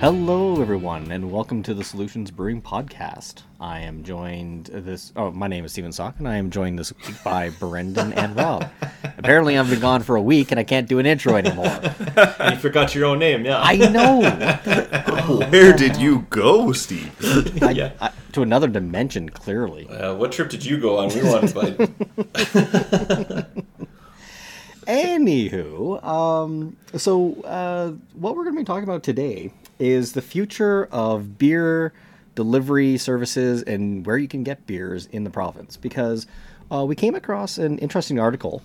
Hello, 0.00 0.62
everyone, 0.62 1.10
and 1.12 1.30
welcome 1.30 1.62
to 1.62 1.74
the 1.74 1.84
Solutions 1.84 2.30
Brewing 2.30 2.62
Podcast. 2.62 3.42
I 3.60 3.80
am 3.80 4.02
joined 4.02 4.66
this. 4.66 5.12
Oh, 5.14 5.30
my 5.30 5.46
name 5.46 5.66
is 5.66 5.72
Steven 5.72 5.92
Sock, 5.92 6.14
and 6.18 6.26
I 6.26 6.36
am 6.36 6.50
joined 6.50 6.78
this 6.78 6.90
week 6.96 7.22
by 7.22 7.50
Brendan 7.60 8.14
and 8.14 8.34
Rob. 8.34 8.66
Apparently, 9.18 9.58
I've 9.58 9.68
been 9.68 9.80
gone 9.80 10.02
for 10.02 10.16
a 10.16 10.22
week, 10.22 10.50
and 10.52 10.58
I 10.58 10.64
can't 10.64 10.88
do 10.88 10.98
an 11.00 11.06
intro 11.06 11.36
anymore. 11.36 11.66
you 12.50 12.56
forgot 12.56 12.94
your 12.94 13.04
own 13.04 13.18
name, 13.18 13.44
yeah. 13.44 13.60
I 13.60 13.76
know. 13.76 15.46
Where 15.50 15.74
did 15.74 15.98
you 15.98 16.20
go, 16.30 16.72
Steve? 16.72 17.14
I- 17.62 17.70
Yeah. 17.70 17.92
I- 18.00 18.12
to 18.32 18.42
another 18.42 18.68
dimension, 18.68 19.28
clearly. 19.28 19.88
Uh, 19.88 20.14
what 20.14 20.30
trip 20.32 20.48
did 20.48 20.64
you 20.64 20.78
go 20.78 20.98
on? 20.98 21.08
We 21.08 21.22
wanted 21.24 21.48
to 21.52 21.92
Anywho, 24.86 26.02
um, 26.04 26.76
so 26.96 27.34
uh, 27.42 27.90
what 28.14 28.34
we're 28.36 28.44
going 28.44 28.54
to 28.56 28.60
be 28.60 28.64
talking 28.64 28.84
about 28.84 29.02
today 29.02 29.52
is 29.80 30.12
the 30.12 30.22
future 30.22 30.86
of 30.92 31.38
beer 31.38 31.92
delivery 32.34 32.96
services 32.96 33.62
and 33.62 34.06
where 34.06 34.16
you 34.16 34.28
can 34.28 34.44
get 34.44 34.66
beers 34.66 35.06
in 35.06 35.24
the 35.24 35.30
province. 35.30 35.76
Because 35.76 36.26
uh, 36.70 36.84
we 36.84 36.94
came 36.94 37.14
across 37.14 37.58
an 37.58 37.78
interesting 37.78 38.20
article. 38.20 38.62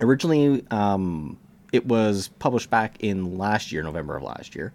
Originally, 0.00 0.64
um, 0.70 1.38
it 1.72 1.86
was 1.86 2.28
published 2.38 2.70
back 2.70 2.96
in 3.00 3.36
last 3.36 3.70
year, 3.70 3.82
November 3.82 4.16
of 4.16 4.22
last 4.22 4.54
year, 4.54 4.72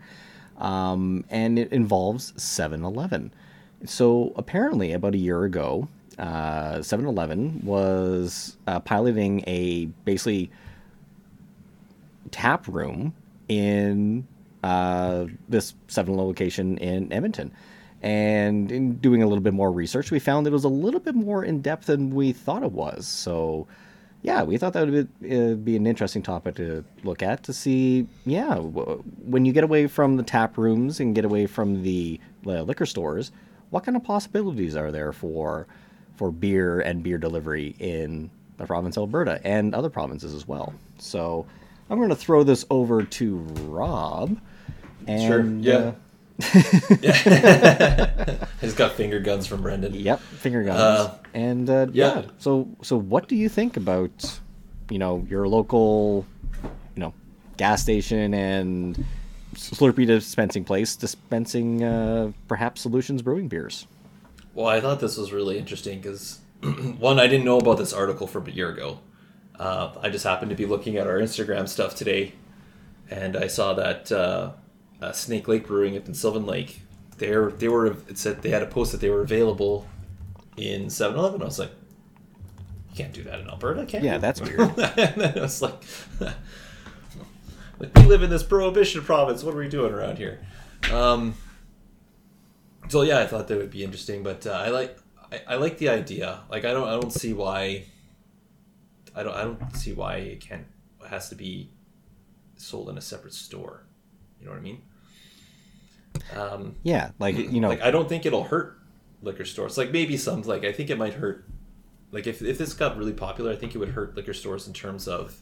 um, 0.60 1.26
and 1.30 1.58
it 1.58 1.72
involves 1.72 2.34
7 2.42 2.84
Eleven. 2.84 3.34
So 3.86 4.34
apparently, 4.36 4.94
about 4.94 5.16
a 5.16 5.18
year 5.18 5.44
ago, 5.44 5.88
uh, 6.18 6.82
7 6.82 7.06
Eleven 7.06 7.62
was 7.66 8.58
uh, 8.68 8.80
piloting 8.80 9.44
a 9.48 9.86
basically 10.06 10.52
tap 12.32 12.68
room 12.68 13.14
in 13.48 14.28
uh, 14.66 15.28
this 15.48 15.76
7 15.88 16.18
location 16.18 16.78
in 16.80 17.14
Edmonton. 17.14 17.52
And 18.02 18.72
in 18.72 18.96
doing 18.98 19.22
a 19.22 19.28
little 19.28 19.44
bit 19.44 19.54
more 19.54 19.72
research, 19.72 20.10
we 20.10 20.18
found 20.20 20.48
it 20.48 20.50
was 20.50 20.64
a 20.64 20.70
little 20.70 21.00
bit 21.00 21.14
more 21.14 21.44
in 21.44 21.62
depth 21.62 21.86
than 21.86 22.14
we 22.14 22.34
thought 22.34 22.64
it 22.64 22.72
was. 22.72 23.08
So, 23.08 23.68
yeah, 24.24 24.42
we 24.42 24.58
thought 24.58 24.74
that 24.74 24.88
would 24.88 25.22
be, 25.22 25.38
uh, 25.40 25.54
be 25.54 25.76
an 25.76 25.86
interesting 25.86 26.24
topic 26.24 26.56
to 26.56 26.84
look 27.04 27.22
at 27.22 27.44
to 27.44 27.54
see, 27.54 28.08
yeah, 28.26 28.56
w- 28.56 29.04
when 29.24 29.46
you 29.46 29.54
get 29.54 29.64
away 29.64 29.86
from 29.86 30.18
the 30.18 30.24
tap 30.24 30.58
rooms 30.58 31.00
and 31.00 31.14
get 31.14 31.26
away 31.26 31.46
from 31.46 31.84
the 31.84 32.20
uh, 32.48 32.64
liquor 32.64 32.88
stores, 32.88 33.32
what 33.70 33.84
kind 33.84 33.96
of 33.96 34.04
possibilities 34.04 34.76
are 34.76 34.92
there 34.92 35.14
for 35.14 35.68
for 36.16 36.32
beer 36.32 36.80
and 36.80 37.04
beer 37.04 37.18
delivery 37.18 37.76
in 37.78 38.32
the 38.58 38.66
province 38.66 38.98
of 38.98 39.02
Alberta 39.02 39.40
and 39.44 39.76
other 39.76 39.90
provinces 39.90 40.34
as 40.34 40.48
well? 40.48 40.74
So, 40.98 41.46
I'm 41.90 41.98
going 42.00 42.10
to 42.10 42.16
throw 42.16 42.44
this 42.44 42.66
over 42.72 43.04
to 43.04 43.36
Rob. 43.68 44.40
And, 45.08 45.22
Sure, 45.22 45.46
yeah. 45.46 45.78
uh, 45.78 45.94
He's 48.62 48.74
got 48.74 48.92
finger 48.94 49.20
guns 49.22 49.48
from 49.48 49.62
Brendan. 49.62 49.94
Yep, 49.94 50.20
finger 50.20 50.64
guns. 50.64 50.80
Uh, 50.80 51.18
and 51.34 51.70
uh, 51.70 51.88
yeah. 51.94 52.20
yeah. 52.20 52.26
so 52.40 52.68
so 52.82 52.98
what 52.98 53.30
do 53.30 53.38
you 53.38 53.48
think 53.48 53.78
about 53.78 54.40
you 54.90 55.00
know 55.00 55.26
your 55.30 55.48
local 55.48 56.26
you 56.64 56.70
know 56.98 57.14
gas 57.56 57.82
station 57.82 58.34
and 58.34 59.06
Slurpee 59.56 60.06
dispensing 60.06 60.66
place 60.66 60.98
dispensing 60.98 61.84
uh, 61.84 62.32
perhaps 62.50 62.82
Solutions 62.82 63.22
Brewing 63.22 63.48
beers? 63.48 63.88
Well, 64.54 64.68
I 64.68 64.82
thought 64.82 65.00
this 65.00 65.16
was 65.18 65.32
really 65.32 65.58
interesting 65.58 66.02
because 66.02 66.40
one, 67.00 67.18
I 67.20 67.28
didn't 67.28 67.46
know 67.46 67.60
about 67.60 67.78
this 67.78 67.94
article 67.94 68.28
from 68.28 68.48
a 68.48 68.52
year 68.52 68.70
ago. 68.70 69.00
Uh, 69.58 69.92
I 70.02 70.10
just 70.10 70.26
happened 70.26 70.50
to 70.50 70.56
be 70.56 70.66
looking 70.66 70.98
at 70.98 71.08
our 71.08 71.18
Instagram 71.18 71.70
stuff 71.70 71.96
today, 71.96 72.34
and 73.10 73.38
I 73.38 73.48
saw 73.48 73.74
that 73.76 74.12
uh, 74.12 74.52
uh, 75.02 75.12
Snake 75.12 75.48
Lake 75.48 75.68
Brewing 75.68 75.98
up 75.98 76.08
in 76.08 76.14
Sylvan 76.14 76.46
Lake, 76.46 76.82
they 77.18 77.28
they 77.58 77.68
were 77.68 77.88
it 78.08 78.18
said 78.18 78.42
they 78.42 78.50
had 78.50 78.62
a 78.64 78.68
post 78.68 78.92
that 78.92 79.02
they 79.02 79.10
were 79.10 79.22
available 79.22 79.88
in 80.58 80.86
7-Eleven. 80.88 81.42
I 81.42 81.46
was 81.46 81.60
like, 81.60 81.72
you 82.92 82.96
can't 82.96 83.14
do 83.14 83.24
that 83.24 83.40
in 83.42 83.50
Alberta, 83.50 83.86
can 83.86 84.04
Yeah, 84.04 84.14
you? 84.16 84.20
that's 84.20 84.42
weird. 84.44 84.60
and 84.60 84.76
then 85.22 85.38
I 85.38 85.42
was 85.42 85.62
like, 85.62 85.84
like, 87.80 87.94
we 87.96 88.04
live 88.04 88.24
in 88.24 88.30
this 88.30 88.44
prohibition 88.44 89.02
province. 89.04 89.44
What 89.44 89.54
are 89.54 89.58
we 89.58 89.68
doing 89.70 89.94
around 89.94 90.18
here? 90.18 90.46
Um, 90.94 91.36
so 92.90 93.02
yeah, 93.02 93.20
I 93.20 93.26
thought 93.28 93.48
that 93.48 93.58
would 93.58 93.72
be 93.72 93.84
interesting, 93.84 94.24
but 94.24 94.46
uh, 94.48 94.52
I 94.52 94.70
like 94.70 94.98
I, 95.32 95.42
I 95.50 95.56
like 95.56 95.78
the 95.78 95.90
idea. 95.90 96.42
Like 96.50 96.66
I 96.66 96.72
don't 96.74 96.88
I 96.88 96.92
don't 96.92 97.12
see 97.12 97.34
why 97.34 97.86
I 99.16 99.24
don't 99.24 99.34
I 99.36 99.44
don't 99.44 99.76
see 99.76 99.94
why 99.94 100.18
it 100.18 100.40
can't 100.42 100.66
it 101.04 101.08
has 101.08 101.30
to 101.30 101.36
be 101.36 101.72
sold 102.56 102.90
in 102.90 102.98
a 102.98 103.02
separate 103.02 103.34
store. 103.34 103.85
You 104.40 104.46
know 104.46 104.52
what 104.52 104.60
I 104.60 104.64
mean? 104.64 104.82
Um, 106.36 106.76
yeah, 106.84 107.12
like 107.20 107.38
you 107.38 107.60
know, 107.60 107.70
like 107.70 107.82
I 107.82 107.92
don't 107.92 108.08
think 108.08 108.26
it'll 108.26 108.46
hurt 108.46 108.80
liquor 109.22 109.46
stores. 109.46 109.78
Like 109.78 109.92
maybe 109.92 110.18
some 110.18 110.42
like 110.44 110.64
I 110.64 110.72
think 110.72 110.90
it 110.90 110.98
might 110.98 111.14
hurt. 111.14 111.46
Like 112.12 112.28
if 112.28 112.42
if 112.42 112.58
this 112.58 112.74
got 112.74 112.98
really 112.98 113.14
popular, 113.14 113.52
I 113.52 113.56
think 113.56 113.76
it 113.76 113.78
would 113.78 113.90
hurt 113.90 114.16
liquor 114.16 114.34
stores 114.34 114.68
in 114.68 114.74
terms 114.74 115.08
of. 115.08 115.38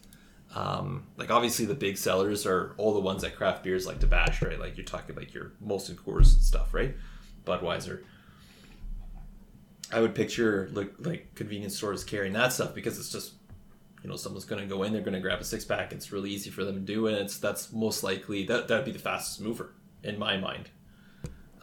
Um, 0.55 1.07
like 1.17 1.31
obviously 1.31 1.65
the 1.65 1.73
big 1.73 1.97
sellers 1.97 2.45
are 2.45 2.75
all 2.77 2.93
the 2.93 2.99
ones 2.99 3.23
that 3.23 3.35
craft 3.35 3.63
beers 3.63 3.87
like 3.87 3.99
to 4.01 4.07
bash, 4.07 4.39
right? 4.43 4.59
Like 4.59 4.77
you're 4.77 4.85
talking 4.85 5.15
like 5.15 5.33
your 5.33 5.53
Molson 5.65 5.95
Coors 5.95 6.27
stuff, 6.41 6.75
right? 6.75 6.95
Budweiser. 7.43 8.03
I 9.91 9.99
would 9.99 10.13
picture 10.13 10.69
like 10.73 10.93
like 10.99 11.33
convenience 11.33 11.75
stores 11.75 12.03
carrying 12.03 12.33
that 12.33 12.53
stuff 12.53 12.75
because 12.75 12.99
it's 12.99 13.11
just 13.11 13.33
you 14.03 14.09
know 14.09 14.15
someone's 14.17 14.45
going 14.45 14.61
to 14.61 14.67
go 14.67 14.83
in, 14.83 14.93
they're 14.93 15.01
going 15.01 15.13
to 15.13 15.19
grab 15.21 15.39
a 15.39 15.43
six 15.45 15.65
pack. 15.65 15.91
It's 15.93 16.11
really 16.11 16.29
easy 16.29 16.49
for 16.49 16.63
them 16.65 16.75
to 16.75 16.81
do, 16.81 17.07
and 17.07 17.17
it's 17.17 17.37
that's 17.37 17.71
most 17.71 18.03
likely 18.03 18.45
that 18.45 18.67
that'd 18.67 18.85
be 18.85 18.91
the 18.91 18.99
fastest 18.99 19.41
mover 19.41 19.73
in 20.03 20.19
my 20.19 20.37
mind. 20.37 20.69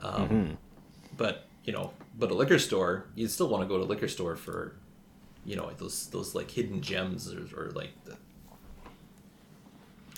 Um, 0.03 0.59
But 1.17 1.47
you 1.65 1.73
know, 1.73 1.93
but 2.19 2.31
a 2.31 2.34
liquor 2.34 2.59
store, 2.59 3.06
you'd 3.15 3.31
still 3.31 3.49
want 3.49 3.62
to 3.62 3.69
go 3.69 3.79
to 3.79 3.84
a 3.84 3.87
liquor 3.87 4.09
store 4.09 4.37
for 4.37 4.77
you 5.45 5.56
know 5.56 5.71
those 5.79 6.09
those 6.09 6.34
like 6.34 6.50
hidden 6.50 6.81
gems 6.81 7.33
or, 7.33 7.47
or 7.56 7.71
like 7.73 7.93
the, 8.05 8.17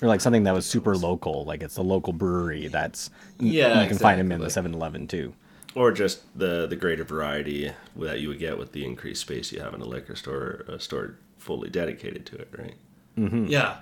or 0.01 0.09
like 0.09 0.21
something 0.21 0.45
that 0.45 0.55
was 0.55 0.67
super 0.67 0.97
local, 0.97 1.45
like 1.45 1.63
it's 1.63 1.77
a 1.77 1.83
local 1.83 2.13
brewery 2.13 2.69
that's 2.69 3.11
Yeah, 3.39 3.83
you 3.83 3.89
can 3.89 3.99
find 3.99 4.19
them 4.21 4.33
in 4.33 4.43
the 4.43 4.47
exactly. 4.47 4.73
7-Eleven 4.73 5.07
too. 5.09 5.35
Or 5.75 5.91
just 5.93 6.23
the 6.39 6.67
the 6.67 6.77
greater 6.77 7.05
variety 7.05 7.73
that 7.97 8.21
you 8.21 8.29
would 8.29 8.39
get 8.39 8.59
with 8.59 8.73
the 8.73 8.85
increased 8.85 9.23
space 9.23 9.53
you 9.53 9.61
have 9.61 9.73
in 9.75 9.81
a 9.81 9.87
liquor 9.87 10.17
store, 10.17 10.65
a 10.69 10.79
store 10.79 11.17
fully 11.43 11.69
dedicated 11.69 12.25
to 12.27 12.37
it, 12.37 12.49
right? 12.57 12.75
Mm-hmm. 13.19 13.47
Yeah. 13.47 13.79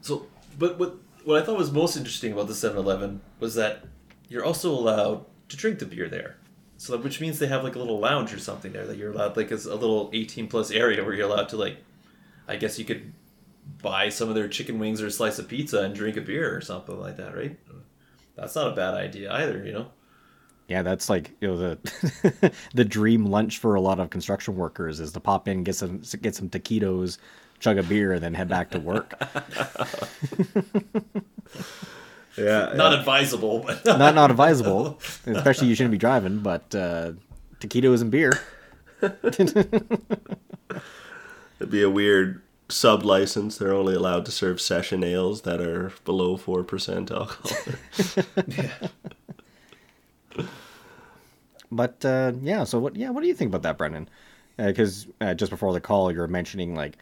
So, 0.00 0.26
but 0.58 0.78
what 0.78 0.96
what 1.24 1.40
I 1.40 1.44
thought 1.44 1.56
was 1.56 1.72
most 1.72 1.96
interesting 1.96 2.32
about 2.32 2.48
the 2.48 2.52
7-Eleven 2.52 3.22
was 3.40 3.54
that 3.54 3.84
you're 4.28 4.44
also 4.44 4.70
allowed 4.70 5.24
to 5.48 5.56
drink 5.56 5.78
the 5.78 5.86
beer 5.86 6.08
there. 6.08 6.36
So, 6.76 6.98
which 6.98 7.20
means 7.20 7.38
they 7.38 7.46
have 7.46 7.64
like 7.64 7.76
a 7.76 7.78
little 7.78 7.98
lounge 7.98 8.34
or 8.34 8.38
something 8.38 8.72
there 8.72 8.86
that 8.86 8.98
you're 8.98 9.12
allowed, 9.12 9.36
like 9.36 9.50
it's 9.50 9.64
a 9.64 9.74
little 9.74 10.10
18 10.12 10.48
plus 10.48 10.70
area 10.70 11.02
where 11.02 11.14
you're 11.14 11.26
allowed 11.26 11.48
to 11.50 11.56
like, 11.56 11.78
I 12.46 12.56
guess 12.56 12.78
you 12.78 12.84
could 12.84 13.12
buy 13.80 14.10
some 14.10 14.28
of 14.28 14.34
their 14.34 14.48
chicken 14.48 14.78
wings 14.78 15.00
or 15.00 15.06
a 15.06 15.10
slice 15.10 15.38
of 15.38 15.48
pizza 15.48 15.80
and 15.82 15.94
drink 15.94 16.18
a 16.18 16.20
beer 16.20 16.54
or 16.54 16.60
something 16.60 17.00
like 17.00 17.16
that, 17.16 17.34
right? 17.34 17.58
That's 18.36 18.54
not 18.54 18.72
a 18.72 18.76
bad 18.76 18.94
idea 18.94 19.32
either, 19.32 19.64
you 19.64 19.72
know. 19.72 19.86
Yeah, 20.68 20.82
that's 20.82 21.10
like 21.10 21.32
you 21.40 21.48
know 21.48 21.56
the 21.58 22.52
the 22.74 22.84
dream 22.84 23.26
lunch 23.26 23.58
for 23.58 23.74
a 23.74 23.80
lot 23.80 24.00
of 24.00 24.10
construction 24.10 24.56
workers 24.56 24.98
is 25.00 25.12
to 25.12 25.20
pop 25.20 25.46
in, 25.48 25.62
get 25.62 25.76
some 25.76 26.02
get 26.22 26.34
some 26.34 26.48
taquitos, 26.48 27.18
chug 27.60 27.78
a 27.78 27.82
beer, 27.82 28.12
and 28.12 28.22
then 28.22 28.34
head 28.34 28.48
back 28.48 28.70
to 28.70 28.80
work. 28.80 29.14
Yeah, 32.36 32.72
Not 32.76 32.92
advisable, 32.94 33.60
but 33.60 33.84
not 33.84 34.14
not 34.14 34.30
advisable, 34.30 34.98
especially 35.26 35.68
you 35.68 35.74
shouldn't 35.74 35.92
be 35.92 35.98
driving. 35.98 36.40
But 36.40 36.74
uh, 36.74 37.12
taquitos 37.60 38.00
and 38.00 38.10
beer. 38.10 38.32
it'd 39.00 39.20
be 41.70 41.82
a 41.82 41.90
weird 41.90 42.42
sub 42.68 43.04
license. 43.04 43.56
They're 43.58 43.72
only 43.72 43.94
allowed 43.94 44.24
to 44.26 44.32
serve 44.32 44.60
session 44.60 45.04
ales 45.04 45.42
that 45.42 45.60
are 45.60 45.92
below 46.04 46.36
four 46.36 46.64
percent 46.64 47.10
alcohol. 47.10 47.56
But 51.74 52.04
uh, 52.04 52.32
yeah, 52.40 52.64
so 52.64 52.78
what? 52.78 52.96
Yeah, 52.96 53.10
what 53.10 53.22
do 53.22 53.26
you 53.26 53.34
think 53.34 53.48
about 53.48 53.62
that, 53.62 53.76
Brendan? 53.76 54.08
Because 54.56 55.08
uh, 55.20 55.34
just 55.34 55.50
before 55.50 55.72
the 55.72 55.80
call, 55.80 56.12
you 56.12 56.20
were 56.20 56.28
mentioning 56.28 56.74
like 56.74 56.98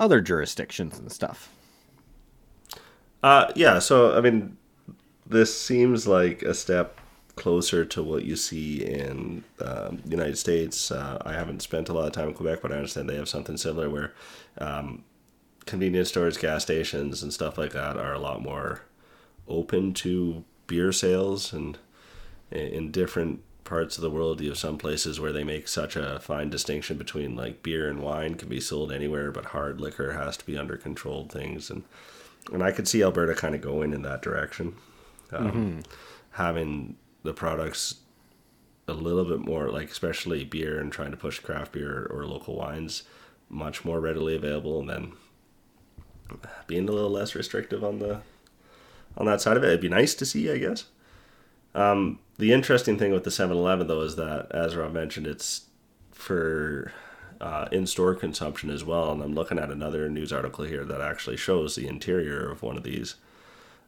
other 0.00 0.20
jurisdictions 0.20 0.98
and 0.98 1.10
stuff. 1.12 1.48
Uh, 3.22 3.52
yeah, 3.54 3.78
so 3.78 4.16
I 4.16 4.20
mean, 4.20 4.56
this 5.24 5.58
seems 5.58 6.08
like 6.08 6.42
a 6.42 6.54
step 6.54 6.98
closer 7.36 7.84
to 7.84 8.02
what 8.02 8.24
you 8.24 8.34
see 8.34 8.84
in 8.84 9.44
um, 9.60 10.00
the 10.04 10.10
United 10.10 10.38
States. 10.38 10.90
Uh, 10.90 11.22
I 11.24 11.32
haven't 11.32 11.62
spent 11.62 11.88
a 11.88 11.92
lot 11.92 12.06
of 12.06 12.12
time 12.12 12.28
in 12.28 12.34
Quebec, 12.34 12.60
but 12.62 12.72
I 12.72 12.76
understand 12.76 13.08
they 13.08 13.16
have 13.16 13.28
something 13.28 13.56
similar 13.56 13.88
where 13.88 14.12
um, 14.58 15.04
convenience 15.66 16.08
stores, 16.08 16.36
gas 16.36 16.62
stations, 16.62 17.22
and 17.22 17.32
stuff 17.32 17.58
like 17.58 17.72
that 17.72 17.96
are 17.96 18.14
a 18.14 18.18
lot 18.18 18.42
more 18.42 18.82
open 19.46 19.94
to 19.94 20.44
beer 20.66 20.90
sales. 20.90 21.52
And 21.52 21.78
in 22.50 22.90
different 22.90 23.42
parts 23.66 23.98
of 23.98 24.02
the 24.02 24.10
world, 24.10 24.40
you 24.40 24.48
have 24.48 24.58
some 24.58 24.78
places 24.78 25.20
where 25.20 25.32
they 25.32 25.44
make 25.44 25.68
such 25.68 25.96
a 25.96 26.18
fine 26.20 26.48
distinction 26.48 26.96
between 26.96 27.36
like 27.36 27.62
beer 27.62 27.88
and 27.88 28.00
wine 28.00 28.36
can 28.36 28.48
be 28.48 28.60
sold 28.60 28.90
anywhere, 28.90 29.30
but 29.30 29.46
hard 29.46 29.80
liquor 29.80 30.12
has 30.12 30.36
to 30.38 30.46
be 30.46 30.56
under 30.56 30.76
controlled 30.76 31.30
things. 31.30 31.68
And 31.70 31.84
and 32.52 32.62
I 32.62 32.70
could 32.70 32.88
see 32.88 33.02
Alberta 33.02 33.34
kind 33.34 33.54
of 33.54 33.60
going 33.60 33.92
in 33.92 34.02
that 34.02 34.22
direction. 34.22 34.76
Um, 35.32 35.82
having 36.30 36.96
the 37.24 37.32
products 37.32 37.96
a 38.86 38.92
little 38.92 39.24
bit 39.24 39.40
more 39.40 39.68
like 39.68 39.90
especially 39.90 40.44
beer 40.44 40.78
and 40.78 40.92
trying 40.92 41.10
to 41.10 41.16
push 41.16 41.40
craft 41.40 41.72
beer 41.72 42.06
or 42.10 42.24
local 42.24 42.54
wines 42.54 43.02
much 43.48 43.84
more 43.84 44.00
readily 44.00 44.36
available 44.36 44.78
and 44.78 44.88
then 44.88 45.12
being 46.66 46.88
a 46.88 46.92
little 46.92 47.10
less 47.10 47.34
restrictive 47.34 47.82
on 47.82 47.98
the 47.98 48.20
on 49.16 49.26
that 49.26 49.40
side 49.40 49.56
of 49.56 49.64
it. 49.64 49.68
It'd 49.68 49.80
be 49.80 49.88
nice 49.88 50.14
to 50.14 50.26
see 50.26 50.50
i 50.50 50.58
guess 50.58 50.84
um, 51.76 52.18
the 52.38 52.52
interesting 52.52 52.98
thing 52.98 53.12
with 53.12 53.24
the 53.24 53.30
7-eleven 53.30 53.86
though 53.86 54.02
is 54.02 54.16
that 54.16 54.48
as 54.50 54.74
rob 54.76 54.92
mentioned 54.92 55.26
it's 55.26 55.66
for 56.12 56.92
uh, 57.40 57.68
in-store 57.70 58.14
consumption 58.14 58.70
as 58.70 58.82
well. 58.84 59.12
And 59.12 59.22
i'm 59.22 59.34
looking 59.34 59.58
at 59.58 59.70
another 59.70 60.08
news 60.08 60.32
article 60.32 60.64
here 60.64 60.84
that 60.84 61.00
actually 61.00 61.36
shows 61.36 61.74
the 61.74 61.86
interior 61.86 62.50
of 62.50 62.62
one 62.62 62.76
of 62.76 62.82
these 62.82 63.16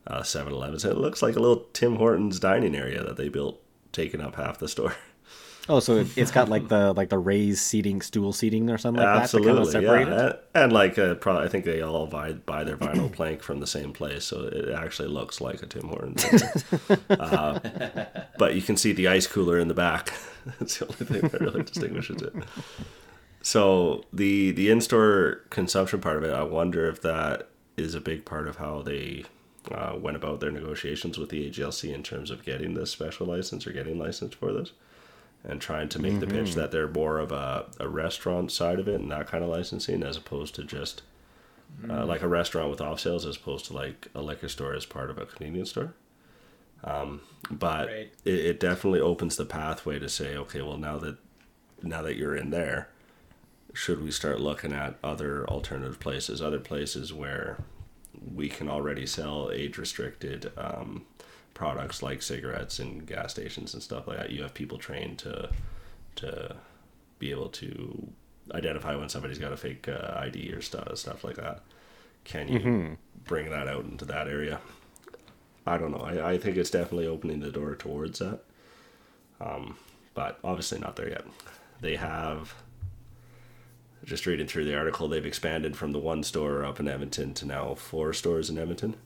uh, 0.07 0.21
7-elevens 0.21 0.85
it 0.85 0.97
looks 0.97 1.23
like 1.23 1.37
a 1.37 1.41
little 1.41 1.67
tim 1.73 1.97
hortons 1.97 2.39
dining 2.39 2.77
area 2.77 3.03
that 3.03 3.17
they 3.17 3.29
built 3.29 3.61
taking 3.93 4.21
up 4.21 4.37
half 4.37 4.59
the 4.59 4.69
store 4.69 4.95
Oh, 5.69 5.81
so 5.81 5.97
it- 5.99 6.07
it's 6.17 6.31
got 6.31 6.49
like 6.49 6.69
the 6.69 6.93
like 6.95 7.11
the 7.11 7.19
raised 7.19 7.61
seating, 7.61 8.01
stool 8.01 8.33
seating, 8.33 8.71
or 8.71 8.79
something 8.79 9.03
like 9.03 9.15
that. 9.15 9.23
Absolutely, 9.23 9.73
kind 9.73 9.87
of 9.87 10.09
yeah, 10.09 10.27
it. 10.29 10.45
and, 10.55 10.73
like 10.73 10.99
uh, 10.99 11.15
probably, 11.17 11.45
I 11.45 11.49
think 11.49 11.65
they 11.65 11.83
all 11.83 12.07
buy 12.07 12.33
buy 12.33 12.65
their 12.65 12.77
vinyl 12.77 13.13
plank 13.13 13.43
from 13.43 13.61
the 13.61 13.67
same 13.67 13.93
place, 13.93 14.25
so 14.25 14.45
it 14.47 14.71
actually 14.71 15.09
looks 15.09 15.41
like 15.41 15.63
a 15.63 15.67
Tim 15.67 15.89
Hortons. 15.89 16.25
uh, 17.11 17.59
but 18.39 18.55
you 18.55 18.63
can 18.63 18.77
see 18.77 18.93
the 18.93 19.09
ice 19.09 19.27
cooler 19.27 19.59
in 19.59 19.69
the 19.69 19.75
back. 19.75 20.13
That's 20.59 20.79
the 20.79 20.87
only 20.87 21.21
thing 21.21 21.29
that 21.29 21.41
really 21.41 21.63
distinguishes 21.63 22.23
it. 22.23 22.33
So 23.43 24.05
the 24.13 24.51
the 24.53 24.71
in 24.71 24.81
store 24.81 25.43
consumption 25.51 26.01
part 26.01 26.17
of 26.17 26.25
it, 26.25 26.33
I 26.33 26.43
wonder 26.43 26.89
if 26.89 27.03
that 27.03 27.49
is 27.77 27.95
a 27.95 28.01
big 28.01 28.25
part 28.25 28.49
of 28.49 28.57
how 28.57 28.83
they 28.83 29.25
uh, 29.71 29.95
went 29.97 30.17
about 30.17 30.41
their 30.41 30.51
negotiations 30.51 31.19
with 31.19 31.29
the 31.29 31.49
AGLC 31.49 31.93
in 31.95 32.03
terms 32.03 32.31
of 32.31 32.45
getting 32.45 32.75
this 32.75 32.91
special 32.91 33.27
license 33.27 33.67
or 33.67 33.73
getting 33.73 33.99
licensed 33.99 34.35
for 34.35 34.53
this 34.53 34.73
and 35.45 35.61
trying 35.61 35.89
to 35.89 35.99
make 35.99 36.19
the 36.21 36.27
pitch 36.27 36.55
that 36.55 36.71
they're 36.71 36.89
more 36.89 37.19
of 37.19 37.33
a, 37.33 37.67
a 37.79 37.89
restaurant 37.89 38.51
side 38.53 38.79
of 38.79 38.89
it 38.89 39.01
and 39.01 39.11
that 39.11 39.27
kind 39.29 39.43
of 39.45 39.51
licensing 39.51 40.03
as 40.03 40.17
opposed 40.17 40.55
to 40.57 40.65
just 40.65 41.03
uh, 41.89 42.05
like 42.05 42.23
a 42.23 42.29
restaurant 42.29 42.71
with 42.71 42.81
off 42.81 43.01
sales 43.01 43.25
as 43.25 43.37
opposed 43.37 43.65
to 43.67 43.73
like 43.73 44.09
a 44.15 44.21
liquor 44.23 44.49
store 44.49 44.75
as 44.75 44.85
part 44.85 45.11
of 45.11 45.19
a 45.19 45.27
convenience 45.27 45.71
store. 45.71 45.95
Um, 46.85 47.21
but 47.51 47.87
Right. 47.89 48.13
it, 48.25 48.35
it 48.35 48.61
definitely 48.61 49.01
opens 49.01 49.37
the 49.37 49.45
pathway 49.45 49.99
to 49.99 50.09
say, 50.09 50.37
okay, 50.37 50.61
well 50.63 50.77
now 50.77 50.99
that 50.99 51.17
now 51.83 52.03
that 52.03 52.17
you're 52.17 52.35
in 52.37 52.51
there, 52.51 52.89
should 53.73 54.03
we 54.03 54.11
start 54.11 54.41
looking 54.41 54.73
at 54.73 54.97
other 55.05 55.47
alternative 55.49 56.01
places, 56.01 56.43
other 56.43 56.59
places 56.59 57.13
where 57.13 57.59
we 58.35 58.49
can 58.49 58.69
already 58.69 59.07
sell 59.07 59.51
age 59.53 59.79
restricted 59.79 60.51
um, 60.57 61.07
products 61.55 62.03
like 62.03 62.23
cigarettes 62.23 62.79
and 62.79 63.07
gas 63.07 63.33
stations 63.33 63.75
and 63.75 63.83
stuff 63.83 64.07
like 64.07 64.19
that. 64.19 64.31
You 64.31 64.43
have 64.43 64.55
people 64.55 64.79
trained 64.79 65.19
to 65.21 65.51
to 66.17 66.57
be 67.19 67.31
able 67.31 67.49
to 67.49 68.09
identify 68.55 68.95
when 68.97 69.09
somebody's 69.09 69.39
got 69.39 69.53
a 69.53 69.57
fake 69.57 69.89
uh, 69.89 70.15
ID 70.17 70.53
or 70.53 70.63
stuff 70.63 70.97
stuff 70.97 71.25
like 71.25 71.37
that. 71.37 71.63
Can 72.25 72.49
you 72.49 72.97
bring 73.25 73.51
that 73.51 73.69
out 73.69 73.85
into 73.85 74.05
that 74.05 74.29
area? 74.29 74.61
I 75.67 75.79
don't 75.79 75.93
know. 75.93 75.99
I, 75.99 76.33
I 76.33 76.39
think 76.39 76.57
it's 76.57 76.71
definitely 76.71 77.07
opening 77.07 77.41
the 77.41 77.51
door 77.51 77.75
towards 77.75 78.19
that. 78.19 78.41
Um, 79.41 79.77
but 80.15 80.39
obviously 80.43 80.79
not 80.79 80.97
there 80.97 81.09
yet. 81.09 81.25
They 81.81 81.97
have 81.97 82.55
just 84.05 84.27
reading 84.27 84.47
through 84.47 84.65
the 84.65 84.77
article, 84.77 85.09
they've 85.09 85.25
expanded 85.25 85.77
from 85.77 85.93
the 85.93 85.99
one 85.99 86.23
store 86.23 86.65
up 86.65 86.81
in 86.81 86.89
Edmonton 86.89 87.35
to 87.35 87.47
now 87.47 87.75
four 87.75 88.13
stores 88.13 88.49
in 88.49 88.59
Edmonton 88.59 88.97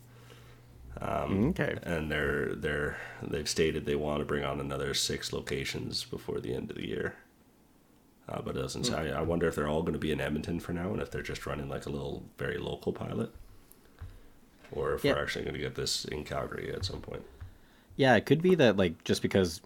Okay. 1.00 1.76
and 1.82 2.10
they're 2.10 2.54
they're 2.54 2.96
they've 3.22 3.48
stated 3.48 3.86
they 3.86 3.94
want 3.96 4.20
to 4.20 4.24
bring 4.24 4.44
on 4.44 4.60
another 4.60 4.94
six 4.94 5.32
locations 5.32 6.04
before 6.04 6.40
the 6.40 6.54
end 6.54 6.70
of 6.70 6.76
the 6.76 6.86
year. 6.86 7.14
Uh, 8.28 8.40
but 8.40 8.56
it 8.56 8.60
doesn't 8.60 8.84
say. 8.84 9.10
I 9.10 9.20
wonder 9.22 9.48
if 9.48 9.56
they're 9.56 9.68
all 9.68 9.82
going 9.82 9.94
to 9.94 9.98
be 9.98 10.12
in 10.12 10.20
Edmonton 10.20 10.60
for 10.60 10.72
now, 10.72 10.92
and 10.92 11.02
if 11.02 11.10
they're 11.10 11.22
just 11.22 11.44
running 11.44 11.68
like 11.68 11.86
a 11.86 11.90
little 11.90 12.22
very 12.38 12.56
local 12.56 12.92
pilot, 12.92 13.30
or 14.70 14.94
if 14.94 15.04
Yeah. 15.04 15.14
we're 15.14 15.22
actually 15.22 15.44
going 15.44 15.54
to 15.54 15.60
get 15.60 15.74
this 15.74 16.04
in 16.04 16.24
Calgary 16.24 16.72
at 16.72 16.84
some 16.84 17.00
point. 17.00 17.22
Yeah, 17.96 18.14
it 18.16 18.24
could 18.24 18.40
be 18.40 18.54
that 18.54 18.76
like 18.76 19.02
just 19.04 19.22
because 19.22 19.60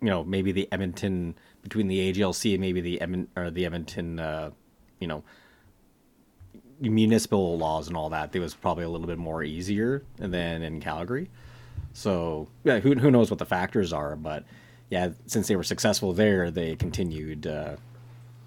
you 0.00 0.08
know 0.08 0.22
maybe 0.24 0.52
the 0.52 0.68
Edmonton 0.70 1.34
between 1.62 1.88
the 1.88 2.12
AGLC 2.12 2.52
and 2.52 2.60
maybe 2.60 2.80
the 2.80 2.98
Edmon, 3.02 3.26
or 3.36 3.50
the 3.50 3.66
Edmonton 3.66 4.20
uh, 4.20 4.50
you 5.00 5.08
know 5.08 5.24
municipal 6.80 7.58
laws 7.58 7.88
and 7.88 7.96
all 7.96 8.10
that, 8.10 8.34
it 8.34 8.40
was 8.40 8.54
probably 8.54 8.84
a 8.84 8.88
little 8.88 9.06
bit 9.06 9.18
more 9.18 9.42
easier 9.42 10.02
than 10.16 10.62
in 10.62 10.80
Calgary. 10.80 11.30
So 11.92 12.48
yeah, 12.64 12.80
who 12.80 12.94
who 12.94 13.10
knows 13.10 13.30
what 13.30 13.38
the 13.38 13.46
factors 13.46 13.92
are, 13.92 14.16
but 14.16 14.44
yeah, 14.90 15.10
since 15.26 15.48
they 15.48 15.56
were 15.56 15.64
successful 15.64 16.12
there, 16.12 16.50
they 16.50 16.76
continued 16.76 17.46
uh, 17.46 17.76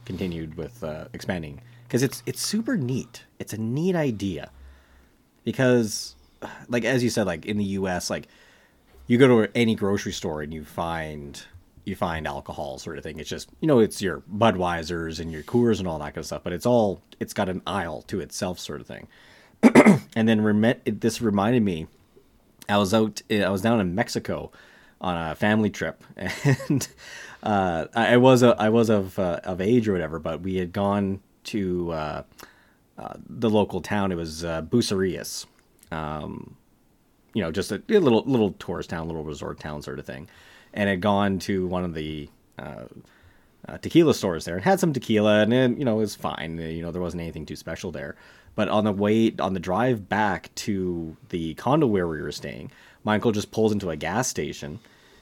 continued 0.06 0.56
with 0.56 0.84
uh, 0.84 1.06
expanding 1.14 1.62
because 1.88 2.04
it's 2.04 2.24
it's 2.26 2.42
super 2.42 2.78
neat. 2.78 3.26
It's 3.40 3.54
a 3.54 3.58
neat 3.58 3.96
idea 3.96 4.52
because 5.44 6.16
like 6.70 6.86
as 6.86 7.04
you 7.04 7.10
said 7.10 7.28
like 7.28 7.46
in 7.46 7.58
the 7.58 7.64
US 7.64 8.10
like 8.10 8.28
you 9.08 9.18
go 9.18 9.28
to 9.28 9.58
any 9.58 9.76
grocery 9.76 10.12
store 10.12 10.42
and 10.42 10.54
you 10.54 10.64
find 10.64 11.44
you 11.86 11.96
find 11.96 12.28
alcohol 12.28 12.78
sort 12.78 12.98
of 12.98 13.04
thing. 13.04 13.20
It's 13.20 13.30
just 13.30 13.50
you 13.60 13.68
know 13.68 13.80
it's 13.80 14.02
your 14.02 14.22
Budweisers 14.34 15.20
and 15.20 15.32
your 15.32 15.44
Coors 15.44 15.80
and 15.80 15.88
all 15.88 16.00
that 16.00 16.14
kind 16.14 16.18
of 16.18 16.26
stuff, 16.26 16.44
but 16.44 16.54
it's 16.54 16.66
all 16.66 17.02
it's 17.20 17.34
got 17.34 17.50
an 17.50 17.62
aisle 17.66 18.02
to 18.04 18.20
itself 18.20 18.60
sort 18.60 18.82
of 18.82 18.88
thing. 18.88 19.08
and 20.16 20.28
then 20.28 20.64
it, 20.86 21.02
this 21.02 21.22
reminded 21.22 21.64
me, 21.64 21.88
I 22.68 22.78
was 22.78 22.94
out 22.94 23.22
I 23.30 23.50
was 23.50 23.62
down 23.62 23.80
in 23.80 23.96
Mexico 23.96 24.52
on 25.00 25.18
a 25.32 25.36
family 25.36 25.70
trip 25.70 26.04
and 26.16 26.88
uh, 27.42 27.88
I 27.96 28.18
was 28.18 28.44
a, 28.44 28.56
I 28.60 28.70
was 28.70 28.90
of 28.90 29.18
uh, 29.18 29.40
of 29.44 29.62
age 29.62 29.88
or 29.88 29.94
whatever, 29.94 30.20
but 30.20 30.42
we 30.42 30.58
had 30.58 30.72
gone 30.72 31.22
to 31.46 31.92
uh, 31.92 32.24
uh, 32.98 33.14
the 33.28 33.50
local 33.50 33.82
town. 33.82 34.12
It 34.12 34.16
was 34.16 34.44
uh, 34.44 34.62
Bucerias 34.62 35.46
you 37.34 37.42
know, 37.42 37.52
just 37.52 37.72
a, 37.72 37.82
a 37.90 38.00
little 38.00 38.24
little 38.26 38.52
tourist 38.54 38.90
town, 38.90 39.08
little 39.08 39.24
resort 39.24 39.60
town 39.60 39.82
sort 39.82 40.00
of 40.00 40.06
thing, 40.06 40.28
and 40.74 40.90
had 40.90 41.02
gone 41.02 41.40
to 41.40 41.68
one 41.68 41.84
of 41.84 41.94
the 41.94 42.30
uh, 42.58 42.86
uh, 43.68 43.78
tequila 43.78 44.14
stores 44.14 44.46
there 44.46 44.56
and 44.56 44.64
had 44.64 44.80
some 44.80 44.94
tequila, 44.94 45.42
and 45.42 45.52
then 45.52 45.78
you 45.78 45.86
know 45.86 45.98
it 45.98 46.02
was 46.02 46.16
fine. 46.16 46.58
You 46.58 46.82
know 46.82 46.92
there 46.92 47.02
wasn't 47.02 47.22
anything 47.22 47.46
too 47.46 47.56
special 47.56 47.92
there. 47.92 48.16
But 48.54 48.68
on 48.68 48.84
the 48.84 48.92
way 48.92 49.34
on 49.40 49.54
the 49.54 49.60
drive 49.60 50.10
back 50.10 50.54
to 50.56 51.16
the 51.30 51.54
condo 51.56 51.88
where 51.88 52.08
we 52.08 52.22
were 52.22 52.32
staying, 52.32 52.72
my 53.04 53.16
uncle 53.16 53.32
just 53.32 53.52
pulls 53.52 53.72
into 53.72 53.90
a 53.90 53.96
gas 53.96 54.28
station, 54.28 54.80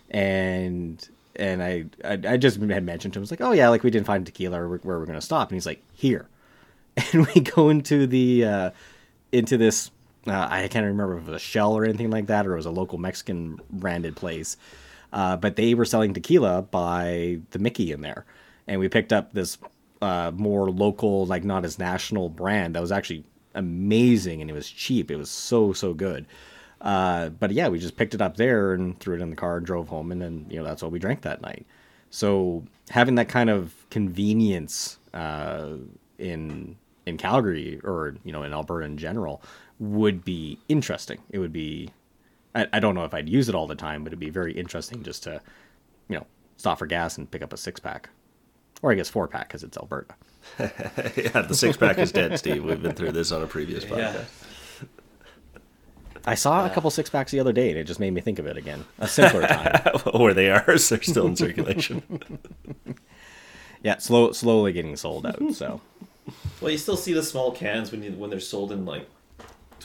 and 0.09 1.07
and 1.35 1.61
I 1.61 1.85
I, 2.03 2.33
I 2.33 2.37
just 2.37 2.59
had 2.59 2.83
mentioned 2.83 3.13
to 3.13 3.19
him, 3.19 3.21
was 3.21 3.31
like, 3.31 3.41
oh 3.41 3.51
yeah, 3.51 3.69
like 3.69 3.83
we 3.83 3.91
didn't 3.91 4.07
find 4.07 4.25
tequila 4.25 4.67
where, 4.67 4.77
where 4.79 4.99
we're 4.99 5.05
gonna 5.05 5.21
stop, 5.21 5.49
and 5.49 5.55
he's 5.55 5.65
like, 5.65 5.81
here, 5.93 6.27
and 7.13 7.27
we 7.27 7.41
go 7.41 7.69
into 7.69 8.07
the 8.07 8.45
uh, 8.45 8.71
into 9.31 9.57
this 9.57 9.91
uh, 10.27 10.47
I 10.49 10.67
can't 10.67 10.85
remember 10.85 11.17
if 11.17 11.27
it 11.27 11.31
was 11.31 11.41
a 11.41 11.45
shell 11.45 11.73
or 11.77 11.85
anything 11.85 12.09
like 12.09 12.27
that 12.27 12.45
or 12.45 12.53
it 12.53 12.57
was 12.57 12.65
a 12.65 12.71
local 12.71 12.97
Mexican 12.97 13.59
branded 13.69 14.15
place 14.15 14.57
uh, 15.13 15.37
but 15.37 15.55
they 15.55 15.73
were 15.73 15.85
selling 15.85 16.13
tequila 16.13 16.61
by 16.61 17.39
the 17.51 17.59
Mickey 17.59 17.91
in 17.91 18.01
there. 18.01 18.25
And 18.67 18.79
we 18.79 18.89
picked 18.89 19.11
up 19.11 19.33
this 19.33 19.57
uh, 20.01 20.31
more 20.33 20.69
local 20.69 21.25
like 21.25 21.43
not 21.43 21.65
as 21.65 21.79
national 21.79 22.29
brand 22.29 22.75
that 22.75 22.81
was 22.81 22.91
actually 22.91 23.23
amazing 23.55 24.41
and 24.41 24.49
it 24.49 24.53
was 24.53 24.69
cheap. 24.69 25.11
It 25.11 25.15
was 25.15 25.29
so 25.29 25.73
so 25.73 25.93
good. 25.93 26.25
Uh, 26.81 27.29
but 27.29 27.51
yeah 27.51 27.67
we 27.67 27.77
just 27.77 27.97
picked 27.97 28.13
it 28.13 28.21
up 28.21 28.37
there 28.37 28.73
and 28.73 28.97
threw 28.99 29.15
it 29.15 29.21
in 29.21 29.29
the 29.29 29.35
car 29.35 29.57
and 29.57 29.65
drove 29.65 29.89
home. 29.89 30.11
And 30.11 30.21
then 30.21 30.45
you 30.49 30.57
know 30.57 30.63
that's 30.63 30.81
what 30.81 30.91
we 30.91 30.99
drank 30.99 31.21
that 31.21 31.41
night. 31.41 31.65
So 32.11 32.63
having 32.89 33.15
that 33.15 33.29
kind 33.29 33.49
of 33.49 33.73
convenience 33.89 34.97
uh, 35.13 35.73
in 36.17 36.77
in 37.05 37.17
Calgary 37.17 37.79
or 37.83 38.15
you 38.23 38.31
know 38.31 38.43
in 38.43 38.53
Alberta 38.53 38.85
in 38.85 38.97
general 38.97 39.41
would 39.79 40.23
be 40.23 40.59
interesting. 40.67 41.19
It 41.29 41.39
would 41.39 41.53
be 41.53 41.89
I, 42.55 42.67
I 42.73 42.79
don't 42.79 42.95
know 42.95 43.03
if 43.05 43.13
I'd 43.13 43.29
use 43.29 43.49
it 43.49 43.55
all 43.55 43.67
the 43.67 43.75
time, 43.75 44.03
but 44.03 44.09
it'd 44.09 44.19
be 44.19 44.29
very 44.29 44.53
interesting 44.53 45.03
just 45.03 45.23
to 45.23 45.41
you 46.07 46.17
know 46.17 46.25
stop 46.57 46.79
for 46.79 46.85
gas 46.87 47.17
and 47.17 47.29
pick 47.29 47.41
up 47.41 47.53
a 47.53 47.57
six 47.57 47.79
pack, 47.79 48.09
or 48.81 48.91
I 48.91 48.95
guess 48.95 49.09
four 49.09 49.27
pack 49.27 49.47
because 49.47 49.63
it's 49.63 49.77
Alberta. 49.77 50.15
yeah, 50.59 51.41
the 51.41 51.53
six 51.53 51.77
pack 51.77 51.97
is 51.97 52.11
dead, 52.11 52.37
Steve. 52.39 52.63
We've 52.63 52.81
been 52.81 52.93
through 52.95 53.11
this 53.11 53.31
on 53.31 53.41
a 53.43 53.47
previous 53.47 53.83
Yeah. 53.85 54.13
podcast. 54.13 54.25
I 56.25 56.35
saw 56.35 56.65
a 56.65 56.69
couple 56.69 56.89
six 56.91 57.09
packs 57.09 57.31
the 57.31 57.39
other 57.39 57.53
day, 57.53 57.69
and 57.69 57.77
it 57.77 57.85
just 57.85 57.99
made 57.99 58.11
me 58.11 58.19
think 58.21 58.39
of 58.39 58.45
it 58.45 58.57
again. 58.57 58.83
A 58.99 59.07
simpler 59.07 59.47
time. 59.47 59.81
Where 60.19 60.33
they 60.33 60.49
are, 60.51 60.77
so 60.77 60.95
they're 60.95 61.03
still 61.03 61.27
in 61.27 61.35
circulation. 61.35 62.21
yeah, 63.83 63.97
slow 63.97 64.31
slowly 64.33 64.73
getting 64.73 64.95
sold 64.97 65.25
out. 65.25 65.41
So 65.53 65.79
Well, 66.61 66.71
you 66.71 66.77
still 66.77 66.97
see 66.97 67.13
the 67.13 67.23
small 67.23 67.51
cans 67.51 67.91
when 67.91 68.03
you 68.03 68.11
when 68.11 68.29
they're 68.29 68.39
sold 68.41 68.71
in 68.71 68.85
like 68.85 69.07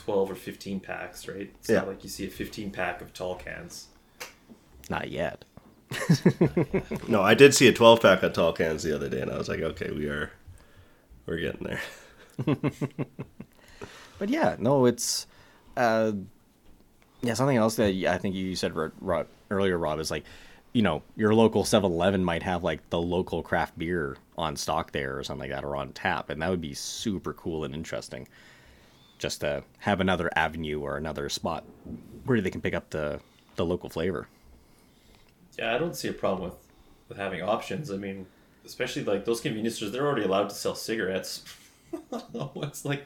twelve 0.05 0.29
or 0.31 0.35
fifteen 0.35 0.79
packs, 0.79 1.27
right? 1.27 1.51
It's 1.59 1.69
Yeah. 1.69 1.77
not 1.79 1.87
like 1.87 2.03
you 2.03 2.09
see 2.09 2.25
a 2.27 2.29
fifteen 2.29 2.71
pack 2.71 3.01
of 3.01 3.13
tall 3.13 3.35
cans. 3.35 3.87
not 4.89 5.09
yet. 5.09 5.43
no, 7.07 7.21
I 7.21 7.33
did 7.35 7.53
see 7.53 7.67
a 7.67 7.73
12 7.73 8.01
pack 8.01 8.23
of 8.23 8.33
tall 8.33 8.53
cans 8.53 8.81
the 8.83 8.93
other 8.93 9.07
day, 9.07 9.21
and 9.21 9.31
I 9.31 9.37
was 9.37 9.47
like, 9.47 9.61
okay, 9.61 9.91
we 9.91 10.07
are, 10.07 10.31
we're 11.25 11.37
getting 11.37 11.63
there. 11.67 11.81
but 14.19 14.29
yeah, 14.29 14.55
no, 14.59 14.85
it's 14.85 15.27
uh, 15.77 16.11
Yeah, 17.21 17.33
something 17.35 17.57
else 17.57 17.75
that 17.75 17.93
I 18.07 18.17
think 18.17 18.35
you 18.35 18.55
said 18.55 18.73
Rob, 18.75 19.27
earlier, 19.51 19.77
Rob, 19.77 19.99
is 19.99 20.11
like, 20.11 20.23
you 20.73 20.81
know, 20.81 21.01
your 21.15 21.33
local 21.33 21.63
7-Eleven 21.63 22.23
might 22.23 22.43
have 22.43 22.63
like 22.63 22.89
the 22.89 22.99
local 23.01 23.41
craft 23.43 23.77
beer 23.77 24.17
on 24.37 24.55
stock 24.55 24.91
there 24.91 25.17
or 25.17 25.23
something 25.23 25.49
like 25.49 25.55
that, 25.57 25.63
or 25.65 25.75
on 25.75 25.93
tap, 25.93 26.29
and 26.29 26.41
that 26.41 26.49
would 26.49 26.61
be 26.61 26.73
super 26.73 27.33
cool 27.33 27.63
and 27.63 27.73
interesting. 27.73 28.27
Just 29.17 29.41
to 29.41 29.63
have 29.79 30.01
another 30.01 30.29
avenue 30.35 30.81
or 30.81 30.97
another 30.97 31.29
spot 31.29 31.63
where 32.25 32.41
they 32.41 32.49
can 32.49 32.61
pick 32.61 32.73
up 32.73 32.89
the 32.89 33.19
the 33.55 33.65
local 33.65 33.89
flavor. 33.89 34.27
Yeah, 35.57 35.73
I 35.73 35.77
don't 35.77 35.95
see 35.95 36.09
a 36.09 36.13
problem 36.13 36.49
with 36.49 36.57
with 37.07 37.17
having 37.17 37.41
options. 37.41 37.91
I 37.91 37.97
mean, 37.97 38.25
especially 38.65 39.03
like 39.03 39.25
those 39.25 39.41
convenience 39.41 39.75
stores, 39.75 39.91
they're 39.91 40.05
already 40.05 40.23
allowed 40.23 40.49
to 40.49 40.55
sell 40.55 40.75
cigarettes. 40.75 41.43
it's 42.11 42.83
like 42.83 43.05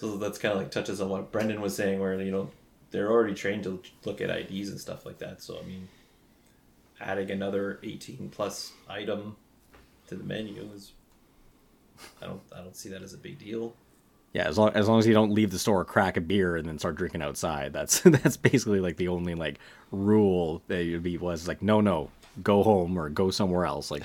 so 0.00 0.16
that's 0.16 0.38
kind 0.38 0.52
of 0.52 0.58
like 0.58 0.70
touches 0.70 0.98
on 1.02 1.10
what 1.10 1.30
Brendan 1.30 1.60
was 1.60 1.76
saying, 1.76 2.00
where 2.00 2.18
you 2.22 2.30
know 2.30 2.50
they're 2.90 3.10
already 3.10 3.34
trained 3.34 3.64
to 3.64 3.82
look 4.06 4.22
at 4.22 4.30
IDs 4.30 4.70
and 4.70 4.80
stuff 4.80 5.04
like 5.04 5.18
that. 5.18 5.42
So 5.42 5.58
I 5.58 5.66
mean, 5.66 5.88
adding 6.98 7.30
another 7.30 7.78
eighteen 7.82 8.30
plus 8.30 8.72
item 8.88 9.36
to 10.06 10.14
the 10.14 10.24
menu 10.24 10.70
is, 10.74 10.92
I 12.22 12.26
don't 12.26 12.40
I 12.56 12.62
don't 12.62 12.74
see 12.74 12.88
that 12.88 13.02
as 13.02 13.12
a 13.12 13.18
big 13.18 13.38
deal. 13.38 13.74
Yeah, 14.32 14.46
as 14.46 14.56
long 14.58 14.70
as 14.74 14.88
long 14.88 14.98
as 15.00 15.06
you 15.06 15.14
don't 15.14 15.32
leave 15.32 15.50
the 15.50 15.58
store, 15.58 15.84
crack 15.84 16.16
a 16.16 16.20
beer, 16.20 16.56
and 16.56 16.68
then 16.68 16.78
start 16.78 16.94
drinking 16.96 17.22
outside. 17.22 17.72
That's 17.72 18.00
that's 18.00 18.36
basically 18.36 18.80
like 18.80 18.96
the 18.96 19.08
only 19.08 19.34
like 19.34 19.58
rule 19.90 20.62
that 20.68 20.84
you'd 20.84 21.02
be 21.02 21.18
was 21.18 21.48
like 21.48 21.62
no 21.62 21.80
no 21.80 22.10
go 22.42 22.62
home 22.62 22.96
or 22.98 23.08
go 23.08 23.30
somewhere 23.30 23.64
else 23.66 23.90
like 23.90 24.02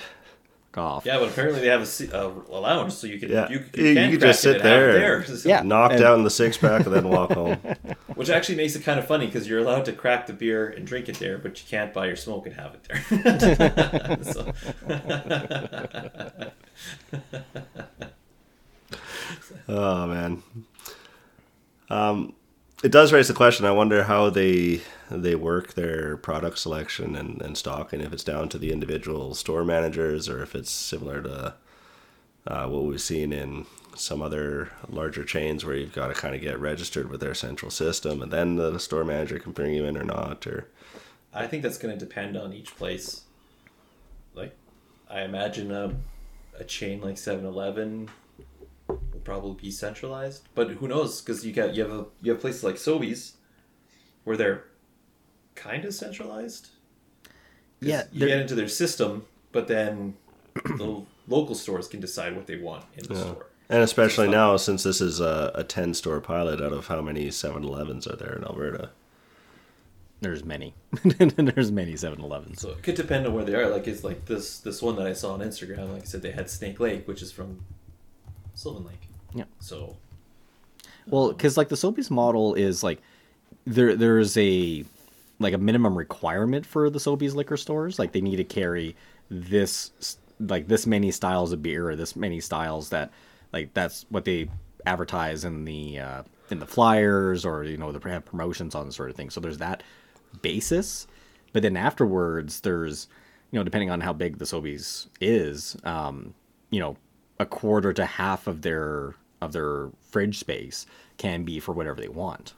off. 0.77 1.05
Yeah, 1.05 1.19
but 1.19 1.29
apparently 1.29 1.61
they 1.61 1.67
have 1.67 1.83
a, 1.83 2.17
a, 2.17 2.27
a 2.27 2.59
lounge, 2.59 2.91
so 2.91 3.07
you 3.07 3.17
can 3.17 3.29
Yeah. 3.29 3.47
you, 3.49 3.59
You- 3.73 3.93
can 3.95 4.11
you 4.11 4.17
could 4.17 4.27
just 4.27 4.41
sit 4.41 4.55
and 4.57 4.63
have 4.65 4.73
it 4.81 4.91
there. 4.99 5.21
there. 5.21 5.37
Yeah. 5.45 5.61
Knock 5.61 5.91
and- 5.91 6.01
down 6.01 6.23
the 6.25 6.29
six 6.29 6.57
pack 6.57 6.85
and 6.85 6.93
then 6.93 7.07
walk 7.07 7.31
home. 7.31 7.57
Which 8.15 8.29
actually 8.29 8.55
makes 8.55 8.75
it 8.75 8.83
kind 8.83 8.99
of 8.99 9.07
funny 9.07 9.25
because 9.27 9.47
you're 9.47 9.59
allowed 9.59 9.85
to 9.85 9.93
crack 9.93 10.27
the 10.27 10.33
beer 10.33 10.67
and 10.67 10.85
drink 10.85 11.07
it 11.07 11.15
there, 11.17 11.37
but 11.37 11.57
you 11.61 11.65
can't 11.69 11.93
buy 11.93 12.07
your 12.07 12.17
smoke 12.17 12.45
and 12.47 12.55
have 12.55 12.75
it 12.75 12.83
there. 12.89 13.01
Oh 19.67 20.07
man. 20.07 20.43
Um, 21.89 22.33
it 22.83 22.91
does 22.91 23.13
raise 23.13 23.27
the 23.27 23.33
question. 23.33 23.65
I 23.65 23.71
wonder 23.71 24.03
how 24.03 24.29
they 24.29 24.81
they 25.09 25.35
work 25.35 25.73
their 25.73 26.17
product 26.17 26.59
selection 26.59 27.15
and, 27.15 27.41
and 27.41 27.57
stock, 27.57 27.93
and 27.93 28.01
if 28.01 28.11
it's 28.11 28.23
down 28.23 28.49
to 28.49 28.57
the 28.57 28.71
individual 28.71 29.33
store 29.35 29.63
managers, 29.63 30.27
or 30.27 30.41
if 30.43 30.55
it's 30.55 30.71
similar 30.71 31.21
to 31.21 31.55
uh, 32.47 32.67
what 32.67 32.83
we've 32.83 33.01
seen 33.01 33.31
in 33.31 33.65
some 33.95 34.21
other 34.21 34.71
larger 34.89 35.23
chains, 35.23 35.63
where 35.63 35.75
you've 35.75 35.93
got 35.93 36.07
to 36.07 36.13
kind 36.13 36.35
of 36.35 36.41
get 36.41 36.59
registered 36.59 37.09
with 37.09 37.21
their 37.21 37.33
central 37.33 37.71
system, 37.71 38.21
and 38.21 38.31
then 38.31 38.55
the 38.55 38.79
store 38.79 39.05
manager 39.05 39.39
can 39.39 39.51
bring 39.51 39.73
you 39.73 39.85
in 39.85 39.97
or 39.97 40.03
not. 40.03 40.45
Or 40.45 40.67
I 41.33 41.47
think 41.47 41.63
that's 41.63 41.77
going 41.77 41.97
to 41.97 42.05
depend 42.05 42.35
on 42.35 42.51
each 42.51 42.75
place. 42.75 43.21
Like, 44.33 44.55
I 45.09 45.21
imagine 45.21 45.71
a, 45.71 45.95
a 46.59 46.63
chain 46.65 46.99
like 46.99 47.15
7-Eleven 47.15 48.01
will 48.05 48.11
probably 49.25 49.53
be 49.61 49.71
centralized, 49.71 50.47
but 50.55 50.69
who 50.71 50.87
knows? 50.87 51.21
Because 51.21 51.45
you 51.45 51.51
got 51.51 51.75
you 51.75 51.83
have 51.83 51.91
a 51.91 52.05
you 52.21 52.31
have 52.31 52.39
places 52.39 52.63
like 52.63 52.75
Sobeys 52.75 53.33
where 54.23 54.37
they're 54.37 54.63
kind 55.55 55.83
of 55.85 55.93
centralized. 55.93 56.69
Yeah, 57.81 58.03
you 58.11 58.19
they're- 58.19 58.29
get 58.29 58.39
into 58.39 58.55
their 58.55 58.67
system, 58.69 59.25
but 59.51 59.67
then 59.67 60.15
the 60.53 61.03
local 61.27 61.55
stores 61.55 61.87
can 61.87 61.99
decide 61.99 62.35
what 62.35 62.47
they 62.47 62.55
want 62.57 62.85
in 62.95 63.03
the 63.07 63.15
store. 63.19 63.47
and 63.69 63.81
especially 63.83 64.29
now, 64.29 64.55
since 64.57 64.83
this 64.83 65.01
is 65.01 65.19
a, 65.19 65.51
a 65.55 65.63
ten 65.63 65.93
store 65.93 66.21
pilot, 66.21 66.61
out 66.61 66.71
of 66.71 66.87
how 66.87 67.01
many 67.01 67.27
7-Elevens 67.27 68.07
are 68.07 68.15
there 68.15 68.33
in 68.37 68.43
Alberta? 68.45 68.91
There's 70.21 70.45
many. 70.45 70.73
There's 71.03 71.71
many 71.71 71.93
7-Elevens. 71.93 72.61
So 72.61 72.69
it 72.71 72.81
could 72.83 72.95
depend 72.95 73.27
on 73.27 73.33
where 73.33 73.43
they 73.43 73.53
are. 73.53 73.67
Like 73.69 73.85
it's 73.87 74.03
like 74.03 74.25
this 74.25 74.59
this 74.59 74.81
one 74.81 74.95
that 74.95 75.05
I 75.05 75.13
saw 75.13 75.33
on 75.33 75.41
Instagram. 75.41 75.91
Like 75.93 76.03
I 76.03 76.05
said, 76.05 76.21
they 76.21 76.31
had 76.31 76.49
Snake 76.49 76.79
Lake, 76.79 77.05
which 77.07 77.21
is 77.21 77.31
from 77.33 77.59
Sylvan 78.53 78.85
Lake. 78.85 79.01
Yeah. 79.35 79.43
So 79.59 79.97
Well, 81.07 81.29
because 81.29 81.57
like 81.57 81.69
the 81.69 81.75
Sobeys 81.75 82.09
model 82.09 82.55
is 82.55 82.83
like 82.83 83.01
there 83.65 83.95
there's 83.95 84.35
a 84.37 84.83
like 85.39 85.53
a 85.53 85.57
minimum 85.57 85.97
requirement 85.97 86.65
for 86.65 86.89
the 86.89 86.99
Sobeys 86.99 87.35
liquor 87.35 87.57
stores. 87.57 87.99
Like 87.99 88.13
they 88.13 88.21
need 88.21 88.37
to 88.37 88.43
carry 88.43 88.95
this 89.29 90.17
like 90.39 90.67
this 90.67 90.87
many 90.87 91.11
styles 91.11 91.51
of 91.51 91.61
beer 91.61 91.89
or 91.89 91.95
this 91.95 92.15
many 92.15 92.39
styles 92.39 92.89
that 92.89 93.11
like 93.53 93.73
that's 93.73 94.05
what 94.09 94.25
they 94.25 94.49
advertise 94.85 95.45
in 95.45 95.65
the 95.65 95.99
uh, 95.99 96.23
in 96.49 96.59
the 96.59 96.65
flyers 96.65 97.45
or 97.45 97.63
you 97.63 97.77
know 97.77 97.91
the 97.91 98.09
have 98.09 98.25
promotions 98.25 98.73
on 98.73 98.91
sort 98.91 99.09
of 99.09 99.15
thing. 99.15 99.29
So 99.29 99.41
there's 99.41 99.57
that 99.57 99.83
basis, 100.41 101.07
but 101.53 101.61
then 101.61 101.75
afterwards 101.75 102.61
there's 102.61 103.07
you 103.51 103.59
know 103.59 103.63
depending 103.63 103.89
on 103.89 104.01
how 104.01 104.13
big 104.13 104.37
the 104.37 104.45
Sobeys 104.45 105.07
is, 105.19 105.75
um, 105.83 106.33
you 106.69 106.79
know 106.79 106.97
a 107.39 107.45
quarter 107.45 107.91
to 107.91 108.05
half 108.05 108.47
of 108.47 108.61
their 108.61 109.15
of 109.41 109.51
their 109.53 109.89
fridge 110.09 110.39
space 110.39 110.85
can 111.17 111.43
be 111.43 111.59
for 111.59 111.73
whatever 111.73 111.99
they 112.01 112.07
want. 112.07 112.53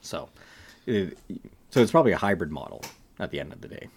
So, 0.00 0.28
it, 0.86 1.18
so 1.70 1.80
it's 1.80 1.90
probably 1.90 2.12
a 2.12 2.18
hybrid 2.18 2.50
model 2.50 2.82
at 3.18 3.30
the 3.30 3.40
end 3.40 3.52
of 3.52 3.60
the 3.60 3.68
day. 3.68 3.88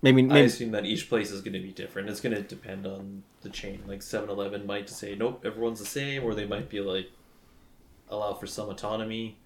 Maybe, 0.00 0.22
I 0.22 0.26
maybe 0.26 0.46
assume 0.46 0.70
that 0.72 0.84
each 0.84 1.08
place 1.08 1.30
is 1.32 1.40
going 1.40 1.54
to 1.54 1.58
be 1.58 1.72
different. 1.72 2.08
It's 2.08 2.20
going 2.20 2.34
to 2.34 2.42
depend 2.42 2.86
on 2.86 3.24
the 3.42 3.48
chain. 3.48 3.82
Like 3.86 4.00
7-Eleven 4.00 4.64
might 4.64 4.88
say, 4.88 5.16
nope, 5.16 5.42
everyone's 5.44 5.80
the 5.80 5.86
same, 5.86 6.22
or 6.22 6.34
they 6.34 6.46
might 6.46 6.68
be 6.68 6.80
like 6.80 7.10
allow 8.08 8.32
for 8.34 8.46
some 8.46 8.68
autonomy. 8.68 9.36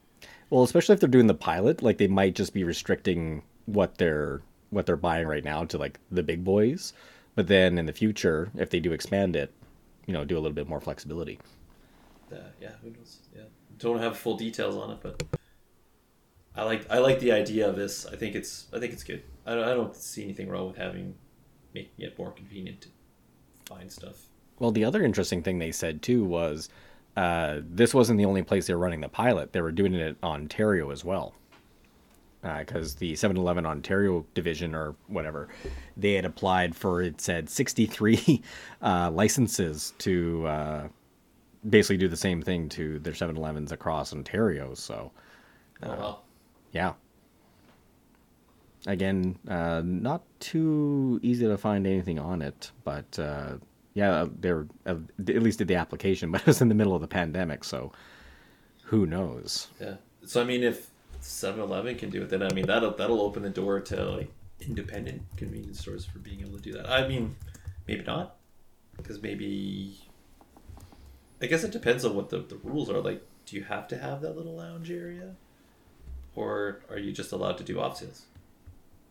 well, 0.50 0.62
especially 0.62 0.92
if 0.92 1.00
they're 1.00 1.08
doing 1.08 1.26
the 1.26 1.34
pilot, 1.34 1.82
like 1.82 1.98
they 1.98 2.06
might 2.06 2.34
just 2.34 2.52
be 2.52 2.64
restricting 2.64 3.42
what 3.66 3.96
they're 3.98 4.42
what 4.70 4.86
they're 4.86 4.96
buying 4.96 5.26
right 5.26 5.44
now 5.44 5.64
to 5.64 5.78
like 5.78 5.98
the 6.10 6.22
big 6.22 6.44
boys, 6.44 6.92
but 7.34 7.46
then 7.46 7.78
in 7.78 7.86
the 7.86 7.92
future, 7.92 8.50
if 8.56 8.70
they 8.70 8.80
do 8.80 8.92
expand 8.92 9.36
it, 9.36 9.52
you 10.06 10.12
know, 10.12 10.24
do 10.24 10.36
a 10.36 10.40
little 10.40 10.54
bit 10.54 10.68
more 10.68 10.80
flexibility. 10.80 11.38
Uh, 12.32 12.36
yeah, 12.60 12.72
who 12.82 12.90
knows? 12.90 13.18
Yeah, 13.34 13.42
don't 13.78 13.98
have 13.98 14.16
full 14.16 14.36
details 14.36 14.76
on 14.76 14.90
it, 14.90 14.98
but 15.02 15.22
I 16.56 16.64
like 16.64 16.90
I 16.90 16.98
like 16.98 17.20
the 17.20 17.32
idea 17.32 17.68
of 17.68 17.76
this. 17.76 18.06
I 18.06 18.16
think 18.16 18.34
it's 18.34 18.66
I 18.72 18.78
think 18.78 18.92
it's 18.92 19.04
good. 19.04 19.22
I 19.46 19.54
don't, 19.54 19.64
I 19.64 19.74
don't 19.74 19.94
see 19.94 20.22
anything 20.24 20.48
wrong 20.48 20.68
with 20.68 20.76
having 20.76 21.14
making 21.74 22.04
it 22.04 22.18
more 22.18 22.30
convenient 22.30 22.82
to 22.82 22.88
find 23.66 23.90
stuff. 23.90 24.28
Well, 24.58 24.70
the 24.70 24.84
other 24.84 25.02
interesting 25.02 25.42
thing 25.42 25.58
they 25.58 25.72
said 25.72 26.02
too 26.02 26.24
was 26.24 26.68
uh, 27.16 27.60
this 27.62 27.94
wasn't 27.94 28.18
the 28.18 28.24
only 28.24 28.42
place 28.42 28.66
they 28.66 28.74
were 28.74 28.80
running 28.80 29.00
the 29.00 29.08
pilot. 29.08 29.52
They 29.52 29.60
were 29.60 29.72
doing 29.72 29.94
it 29.94 30.00
in 30.00 30.16
Ontario 30.22 30.90
as 30.90 31.04
well. 31.04 31.34
Because 32.42 32.96
the 32.96 33.14
7 33.14 33.36
Eleven 33.36 33.64
Ontario 33.66 34.26
division 34.34 34.74
or 34.74 34.96
whatever, 35.06 35.48
they 35.96 36.14
had 36.14 36.24
applied 36.24 36.74
for, 36.74 37.00
it 37.00 37.20
said 37.20 37.48
63 37.48 38.42
uh, 38.82 39.10
licenses 39.12 39.94
to 39.98 40.44
uh, 40.46 40.88
basically 41.68 41.98
do 41.98 42.08
the 42.08 42.16
same 42.16 42.42
thing 42.42 42.68
to 42.70 42.98
their 42.98 43.14
7 43.14 43.36
Elevens 43.36 43.70
across 43.70 44.12
Ontario. 44.12 44.74
So, 44.74 45.12
Oh 45.84 45.88
well. 45.90 46.24
yeah. 46.72 46.94
Again, 48.88 49.38
uh, 49.48 49.80
not 49.84 50.22
too 50.40 51.20
easy 51.22 51.46
to 51.46 51.56
find 51.56 51.86
anything 51.86 52.18
on 52.18 52.42
it, 52.42 52.72
but 52.82 53.16
uh, 53.20 53.54
yeah, 53.94 54.26
they're 54.40 54.66
uh, 54.86 54.96
at 55.20 55.42
least 55.42 55.58
did 55.58 55.68
the 55.68 55.76
application, 55.76 56.30
but 56.32 56.40
it 56.40 56.46
was 56.48 56.60
in 56.60 56.68
the 56.68 56.74
middle 56.74 56.94
of 56.96 57.00
the 57.00 57.06
pandemic, 57.06 57.62
so 57.62 57.92
who 58.86 59.06
knows? 59.06 59.68
Yeah. 59.80 59.94
So 60.24 60.40
I 60.40 60.44
mean, 60.44 60.64
if 60.64 60.90
7-Eleven 61.22 61.96
can 61.96 62.10
do 62.10 62.22
it, 62.22 62.30
then 62.30 62.42
I 62.42 62.52
mean 62.52 62.66
that'll 62.66 62.92
that'll 62.92 63.20
open 63.20 63.42
the 63.42 63.50
door 63.50 63.80
to 63.80 64.04
like 64.04 64.30
independent 64.60 65.22
convenience 65.36 65.80
stores 65.80 66.04
for 66.04 66.18
being 66.18 66.40
able 66.40 66.56
to 66.56 66.62
do 66.62 66.72
that. 66.72 66.90
I 66.90 67.06
mean, 67.06 67.36
maybe 67.86 68.04
not, 68.04 68.36
because 68.96 69.22
maybe. 69.22 69.98
I 71.40 71.46
guess 71.46 71.64
it 71.64 71.72
depends 71.72 72.04
on 72.04 72.14
what 72.14 72.30
the, 72.30 72.38
the 72.38 72.56
rules 72.62 72.88
are. 72.88 73.00
Like, 73.00 73.20
do 73.46 73.56
you 73.56 73.64
have 73.64 73.88
to 73.88 73.98
have 73.98 74.20
that 74.20 74.36
little 74.36 74.54
lounge 74.54 74.90
area, 74.90 75.34
or 76.36 76.82
are 76.88 76.98
you 76.98 77.12
just 77.12 77.32
allowed 77.32 77.58
to 77.58 77.64
do 77.64 77.80
off 77.80 77.98
sales? 77.98 78.26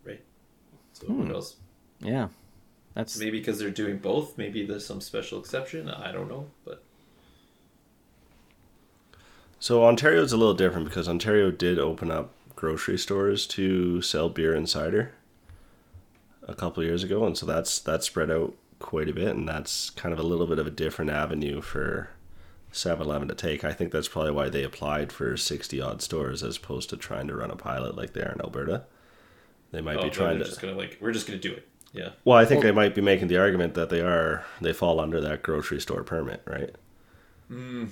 Right. 0.05 0.21
So 0.93 1.07
who 1.07 1.13
hmm. 1.13 1.27
knows? 1.29 1.55
Yeah, 1.99 2.29
that's 2.93 3.17
Maybe 3.17 3.39
because 3.39 3.59
they're 3.59 3.69
doing 3.69 3.97
both. 3.97 4.37
Maybe 4.37 4.65
there's 4.65 4.85
some 4.85 5.01
special 5.01 5.39
exception. 5.39 5.89
I 5.89 6.11
don't 6.11 6.29
know, 6.29 6.47
but 6.65 6.83
So 9.61 9.85
Ontario 9.85 10.23
is 10.23 10.33
a 10.33 10.37
little 10.37 10.55
different 10.55 10.87
because 10.87 11.07
Ontario 11.07 11.51
did 11.51 11.77
open 11.77 12.09
up 12.09 12.33
grocery 12.55 12.97
stores 12.97 13.45
to 13.45 14.01
sell 14.01 14.27
beer 14.27 14.55
and 14.55 14.67
cider 14.67 15.11
a 16.47 16.55
couple 16.55 16.81
of 16.81 16.87
years 16.87 17.03
ago, 17.03 17.23
and 17.27 17.37
so 17.37 17.45
that's 17.45 17.77
that's 17.77 18.07
spread 18.07 18.31
out 18.31 18.55
quite 18.79 19.07
a 19.07 19.13
bit, 19.13 19.35
and 19.35 19.47
that's 19.47 19.91
kind 19.91 20.13
of 20.13 20.19
a 20.19 20.23
little 20.23 20.47
bit 20.47 20.57
of 20.57 20.65
a 20.65 20.71
different 20.71 21.11
avenue 21.11 21.61
for 21.61 22.09
7-Eleven 22.73 23.27
to 23.27 23.35
take. 23.35 23.63
I 23.63 23.71
think 23.71 23.91
that's 23.91 24.07
probably 24.07 24.31
why 24.31 24.49
they 24.49 24.63
applied 24.63 25.11
for 25.11 25.37
sixty 25.37 25.79
odd 25.79 26.01
stores 26.01 26.41
as 26.41 26.57
opposed 26.57 26.89
to 26.89 26.97
trying 26.97 27.27
to 27.27 27.35
run 27.35 27.51
a 27.51 27.55
pilot 27.55 27.95
like 27.95 28.13
they 28.13 28.21
are 28.21 28.31
in 28.31 28.41
Alberta. 28.41 28.85
They 29.71 29.81
might 29.81 29.97
oh, 29.97 30.05
be 30.05 30.09
trying 30.09 30.39
to. 30.39 30.45
just 30.45 30.59
gonna 30.59 30.73
like 30.73 30.97
we're 30.99 31.11
just 31.11 31.27
gonna 31.27 31.37
do 31.37 31.53
it. 31.53 31.67
Yeah. 31.93 32.09
Well, 32.25 32.35
I 32.39 32.45
think 32.45 32.63
they 32.63 32.71
might 32.71 32.95
be 32.95 33.01
making 33.01 33.27
the 33.27 33.37
argument 33.37 33.75
that 33.75 33.91
they 33.91 34.01
are 34.01 34.43
they 34.59 34.73
fall 34.73 34.99
under 34.99 35.21
that 35.21 35.43
grocery 35.43 35.79
store 35.79 36.03
permit, 36.03 36.41
right? 36.47 36.73
Hmm. 37.47 37.85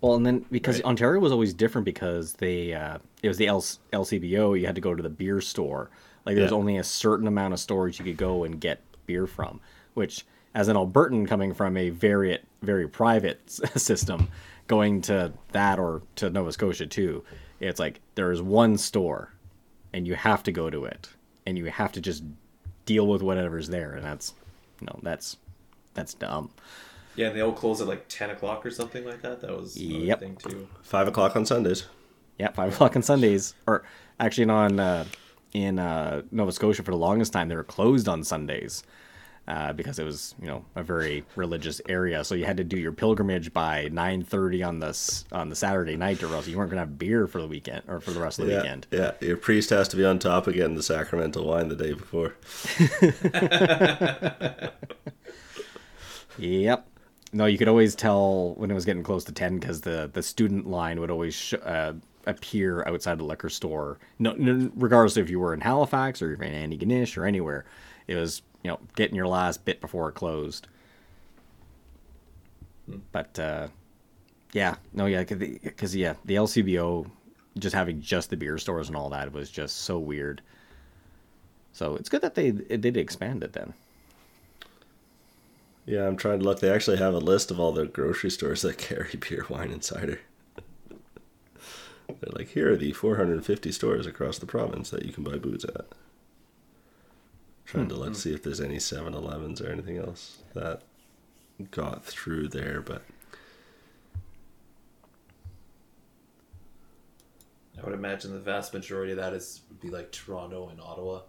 Well, 0.00 0.14
and 0.14 0.24
then 0.26 0.44
because 0.50 0.76
Right. 0.76 0.84
Ontario 0.84 1.20
was 1.20 1.32
always 1.32 1.54
different 1.54 1.84
because 1.84 2.34
they 2.34 2.72
uh, 2.74 2.98
it 3.22 3.28
was 3.28 3.38
the 3.38 3.48
L- 3.48 3.60
LCBO. 3.92 4.58
You 4.58 4.66
had 4.66 4.74
to 4.74 4.80
go 4.80 4.94
to 4.94 5.02
the 5.02 5.08
beer 5.08 5.40
store. 5.40 5.90
Like 6.24 6.34
there 6.34 6.44
was 6.44 6.52
Yeah. 6.52 6.58
only 6.58 6.76
a 6.76 6.84
certain 6.84 7.26
amount 7.26 7.54
of 7.54 7.60
stores 7.60 7.98
you 7.98 8.04
could 8.04 8.16
go 8.16 8.44
and 8.44 8.60
get 8.60 8.80
beer 9.06 9.26
from. 9.26 9.60
Which, 9.94 10.24
as 10.54 10.68
an 10.68 10.76
Albertan 10.76 11.26
coming 11.26 11.54
from 11.54 11.76
a 11.76 11.90
very 11.90 12.38
very 12.62 12.88
private 12.88 13.40
system, 13.76 14.28
going 14.66 15.00
to 15.02 15.32
that 15.52 15.78
or 15.78 16.02
to 16.16 16.28
Nova 16.30 16.52
Scotia 16.52 16.86
too, 16.86 17.24
it's 17.60 17.80
like 17.80 18.00
there 18.16 18.30
is 18.32 18.42
one 18.42 18.76
store, 18.76 19.32
and 19.92 20.06
you 20.06 20.14
have 20.14 20.42
to 20.42 20.52
go 20.52 20.68
to 20.68 20.84
it, 20.84 21.08
and 21.46 21.56
you 21.56 21.66
have 21.66 21.92
to 21.92 22.00
just 22.00 22.22
deal 22.84 23.06
with 23.06 23.22
whatever's 23.22 23.68
there, 23.68 23.92
and 23.92 24.04
that's 24.04 24.34
you 24.80 24.86
know 24.88 24.98
that's 25.02 25.38
that's 25.94 26.12
dumb. 26.14 26.50
Yeah, 27.16 27.28
and 27.28 27.36
they 27.36 27.40
all 27.40 27.52
close 27.52 27.80
at 27.80 27.86
like 27.88 28.06
ten 28.08 28.30
o'clock 28.30 28.64
or 28.66 28.70
something 28.70 29.04
like 29.04 29.22
that. 29.22 29.40
That 29.40 29.56
was 29.56 29.76
another 29.76 30.04
Yep. 30.04 30.20
thing 30.20 30.36
too. 30.36 30.68
Five 30.82 31.08
o'clock 31.08 31.34
on 31.36 31.46
Sundays. 31.46 31.84
Yeah, 32.38 32.50
five 32.52 32.74
o'clock 32.74 32.94
on 32.96 33.02
Sundays, 33.02 33.54
or 33.66 33.82
actually 34.20 34.50
on 34.50 34.78
uh, 34.78 35.04
in 35.52 35.78
uh, 35.78 36.22
Nova 36.30 36.52
Scotia 36.52 36.82
for 36.82 36.90
the 36.90 36.96
longest 36.98 37.32
time 37.32 37.48
they 37.48 37.56
were 37.56 37.64
closed 37.64 38.08
on 38.08 38.22
Sundays 38.24 38.82
uh, 39.48 39.72
because 39.72 39.98
it 39.98 40.04
was 40.04 40.34
you 40.42 40.46
know 40.46 40.66
a 40.74 40.82
very 40.82 41.24
religious 41.34 41.80
area. 41.88 42.22
So 42.24 42.34
you 42.34 42.44
had 42.44 42.58
to 42.58 42.64
do 42.64 42.76
your 42.76 42.92
pilgrimage 42.92 43.54
by 43.54 43.88
nine 43.90 44.22
thirty 44.22 44.62
on 44.62 44.80
the 44.80 45.24
on 45.32 45.48
the 45.48 45.56
Saturday 45.56 45.96
night, 45.96 46.22
or 46.22 46.34
else 46.34 46.46
you 46.46 46.58
weren't 46.58 46.68
gonna 46.68 46.82
have 46.82 46.98
beer 46.98 47.26
for 47.26 47.40
the 47.40 47.48
weekend 47.48 47.84
or 47.88 48.00
for 48.00 48.10
the 48.10 48.20
rest 48.20 48.38
of 48.38 48.44
the 48.46 48.52
Yeah, 48.52 48.60
weekend. 48.62 48.86
yeah. 48.90 49.12
Your 49.22 49.38
priest 49.38 49.70
has 49.70 49.88
to 49.88 49.96
be 49.96 50.04
on 50.04 50.18
top 50.18 50.46
of 50.46 50.52
getting 50.52 50.76
the 50.76 50.82
sacramental 50.82 51.46
wine 51.46 51.68
the 51.68 51.76
day 51.76 51.94
before. 51.94 52.34
Yep. 56.38 56.86
No, 57.32 57.46
you 57.46 57.58
could 57.58 57.68
always 57.68 57.94
tell 57.94 58.54
when 58.54 58.70
it 58.70 58.74
was 58.74 58.84
getting 58.84 59.02
close 59.02 59.24
to 59.24 59.32
ten 59.32 59.58
because 59.58 59.80
the 59.82 60.10
the 60.12 60.22
student 60.22 60.66
line 60.68 61.00
would 61.00 61.10
always 61.10 61.34
sh- 61.34 61.54
uh, 61.62 61.94
appear 62.26 62.84
outside 62.86 63.18
the 63.18 63.24
liquor 63.24 63.48
store. 63.48 63.98
No, 64.18 64.32
no, 64.32 64.70
regardless 64.74 65.16
if 65.16 65.28
you 65.30 65.40
were 65.40 65.52
in 65.54 65.60
Halifax 65.60 66.22
or 66.22 66.28
you're 66.28 66.42
in 66.42 66.70
Antigonish 66.70 67.16
or 67.16 67.24
anywhere, 67.26 67.64
it 68.06 68.14
was 68.16 68.42
you 68.62 68.70
know 68.70 68.78
getting 68.94 69.16
your 69.16 69.28
last 69.28 69.64
bit 69.64 69.80
before 69.80 70.08
it 70.08 70.14
closed. 70.14 70.68
But 73.12 73.38
uh, 73.38 73.68
yeah, 74.52 74.76
no, 74.92 75.06
yeah, 75.06 75.24
because 75.24 75.94
yeah, 75.96 76.14
the 76.24 76.36
LCBO 76.36 77.10
just 77.58 77.74
having 77.74 78.00
just 78.00 78.30
the 78.30 78.36
beer 78.36 78.58
stores 78.58 78.88
and 78.88 78.96
all 78.96 79.10
that 79.10 79.32
was 79.32 79.50
just 79.50 79.78
so 79.78 79.98
weird. 79.98 80.42
So 81.72 81.96
it's 81.96 82.08
good 82.08 82.22
that 82.22 82.34
they 82.34 82.50
did 82.52 82.96
expand 82.96 83.44
it 83.44 83.52
then. 83.52 83.74
Yeah, 85.86 86.06
I'm 86.06 86.16
trying 86.16 86.40
to 86.40 86.44
look. 86.44 86.58
They 86.60 86.70
actually 86.70 86.96
have 86.96 87.14
a 87.14 87.18
list 87.18 87.50
of 87.52 87.60
all 87.60 87.72
the 87.72 87.86
grocery 87.86 88.30
stores 88.30 88.62
that 88.62 88.76
carry 88.78 89.14
beer, 89.16 89.46
wine, 89.48 89.70
and 89.70 89.82
cider. 89.84 90.20
They're 92.08 92.32
like, 92.32 92.48
here 92.48 92.72
are 92.72 92.76
the 92.76 92.92
450 92.92 93.72
stores 93.72 94.06
across 94.06 94.38
the 94.38 94.46
province 94.46 94.90
that 94.90 95.04
you 95.04 95.12
can 95.12 95.24
buy 95.24 95.36
booze 95.36 95.64
at. 95.64 95.86
Trying 97.64 97.88
to 97.88 97.96
look 97.96 98.14
see 98.14 98.32
if 98.32 98.42
there's 98.44 98.60
any 98.60 98.76
7-Elevens 98.76 99.60
or 99.60 99.70
anything 99.70 99.98
else 99.98 100.38
that 100.54 100.82
got 101.72 102.04
through 102.04 102.48
there, 102.48 102.80
but 102.80 103.02
I 107.80 107.84
would 107.84 107.94
imagine 107.94 108.32
the 108.32 108.38
vast 108.38 108.72
majority 108.72 109.12
of 109.12 109.18
that 109.18 109.32
is 109.32 109.62
would 109.68 109.80
be 109.80 109.90
like 109.90 110.12
Toronto 110.12 110.68
and 110.68 110.80
Ottawa. 110.80 111.22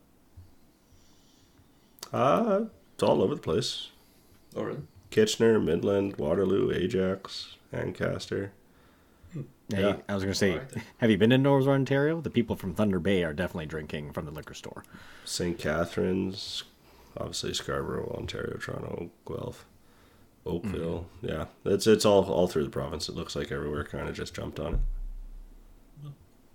uh, 2.14 2.66
it's 2.94 3.04
all 3.04 3.22
over 3.22 3.36
the 3.36 3.42
place. 3.42 3.90
Oh, 4.56 4.64
really? 4.64 4.82
Kitchener, 5.10 5.60
Midland, 5.60 6.18
Waterloo, 6.18 6.72
Ajax, 6.72 7.56
Ancaster. 7.72 8.52
Hey, 9.34 9.82
Yeah. 9.82 9.98
I 10.08 10.14
was 10.14 10.24
going 10.24 10.34
to 10.34 10.38
say, 10.38 10.52
Alright 10.54 10.70
then. 10.70 10.84
have 10.98 11.12
you 11.12 11.18
been 11.18 11.30
to 11.32 11.38
Northern 11.38 11.74
Ontario? 11.74 12.22
The 12.22 12.30
people 12.30 12.56
from 12.56 12.74
Thunder 12.74 13.00
Bay 13.00 13.24
are 13.24 13.34
definitely 13.34 13.66
drinking 13.66 14.14
from 14.14 14.26
the 14.26 14.32
liquor 14.32 14.54
store. 14.54 14.84
St. 15.26 15.58
Catharines, 15.60 16.64
obviously 17.18 17.54
Scarborough, 17.54 18.14
Ontario, 18.18 18.58
Toronto, 18.58 19.10
Guelph, 19.28 19.66
Oakville. 20.46 21.08
Mm-hmm. 21.22 21.28
Yeah, 21.28 21.46
it's 21.66 21.86
it's 21.88 22.06
all 22.06 22.24
all 22.32 22.48
through 22.48 22.64
the 22.64 22.70
province. 22.70 23.10
It 23.10 23.16
looks 23.16 23.36
like 23.36 23.52
everywhere 23.52 23.84
kind 23.84 24.08
of 24.08 24.16
just 24.16 24.34
jumped 24.34 24.60
on 24.60 24.76
it. 24.76 24.80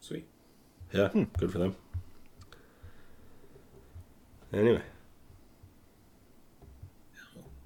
Sweet. 0.00 0.26
Yeah, 0.92 1.09
hmm. 1.09 1.24
good 1.38 1.52
for 1.52 1.59
them. 1.59 1.76
Anyway, 4.52 4.83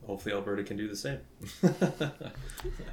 Hopefully 0.06 0.34
Alberta 0.34 0.62
can 0.62 0.76
do 0.76 0.88
the 0.88 0.96
same. 0.96 1.20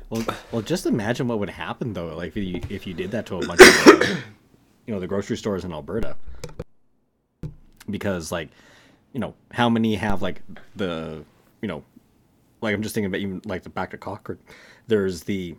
Well, 0.10 0.24
well, 0.52 0.62
just 0.62 0.86
imagine 0.86 1.28
what 1.28 1.40
would 1.40 1.50
happen 1.50 1.94
though, 1.94 2.16
like 2.16 2.38
if 2.38 2.44
you 2.44 2.62
if 2.70 2.86
you 2.86 2.94
did 2.94 3.10
that 3.12 3.26
to 3.28 3.38
a 3.38 3.48
bunch 3.48 3.62
of, 3.62 4.02
you 4.86 4.94
know, 4.94 5.00
the 5.00 5.08
grocery 5.08 5.38
stores 5.38 5.66
in 5.66 5.74
Alberta, 5.74 6.16
because 7.90 8.32
like, 8.32 8.50
you 9.14 9.20
know, 9.20 9.34
how 9.52 9.70
many 9.70 9.96
have 9.96 10.22
like 10.22 10.44
the, 10.76 11.24
you 11.64 11.68
know, 11.68 11.84
like 12.62 12.76
I'm 12.76 12.84
just 12.84 12.94
thinking 12.94 13.08
about 13.08 13.22
even 13.22 13.42
like 13.46 13.64
the 13.64 13.72
back 13.72 13.90
to 13.92 13.98
Cochrane, 13.98 14.38
there's 14.86 15.24
the 15.24 15.56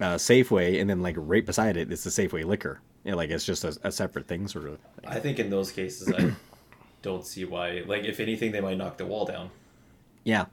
uh, 0.00 0.14
Safeway, 0.14 0.80
and 0.80 0.88
then 0.88 1.02
like 1.02 1.16
right 1.18 1.44
beside 1.44 1.76
it, 1.76 1.88
it 1.88 1.92
is 1.92 2.04
the 2.04 2.10
Safeway 2.10 2.44
liquor. 2.44 2.80
You 3.04 3.12
know, 3.12 3.16
like 3.16 3.30
it's 3.30 3.44
just 3.44 3.64
a, 3.64 3.76
a 3.82 3.90
separate 3.90 4.28
thing, 4.28 4.46
sort 4.46 4.66
of. 4.66 4.78
I 5.06 5.18
think 5.18 5.38
in 5.38 5.50
those 5.50 5.72
cases, 5.72 6.12
I 6.12 6.34
don't 7.02 7.26
see 7.26 7.44
why. 7.44 7.82
Like, 7.86 8.04
if 8.04 8.20
anything, 8.20 8.52
they 8.52 8.60
might 8.60 8.76
knock 8.76 8.98
the 8.98 9.06
wall 9.06 9.24
down. 9.24 9.50
Yeah, 10.24 10.46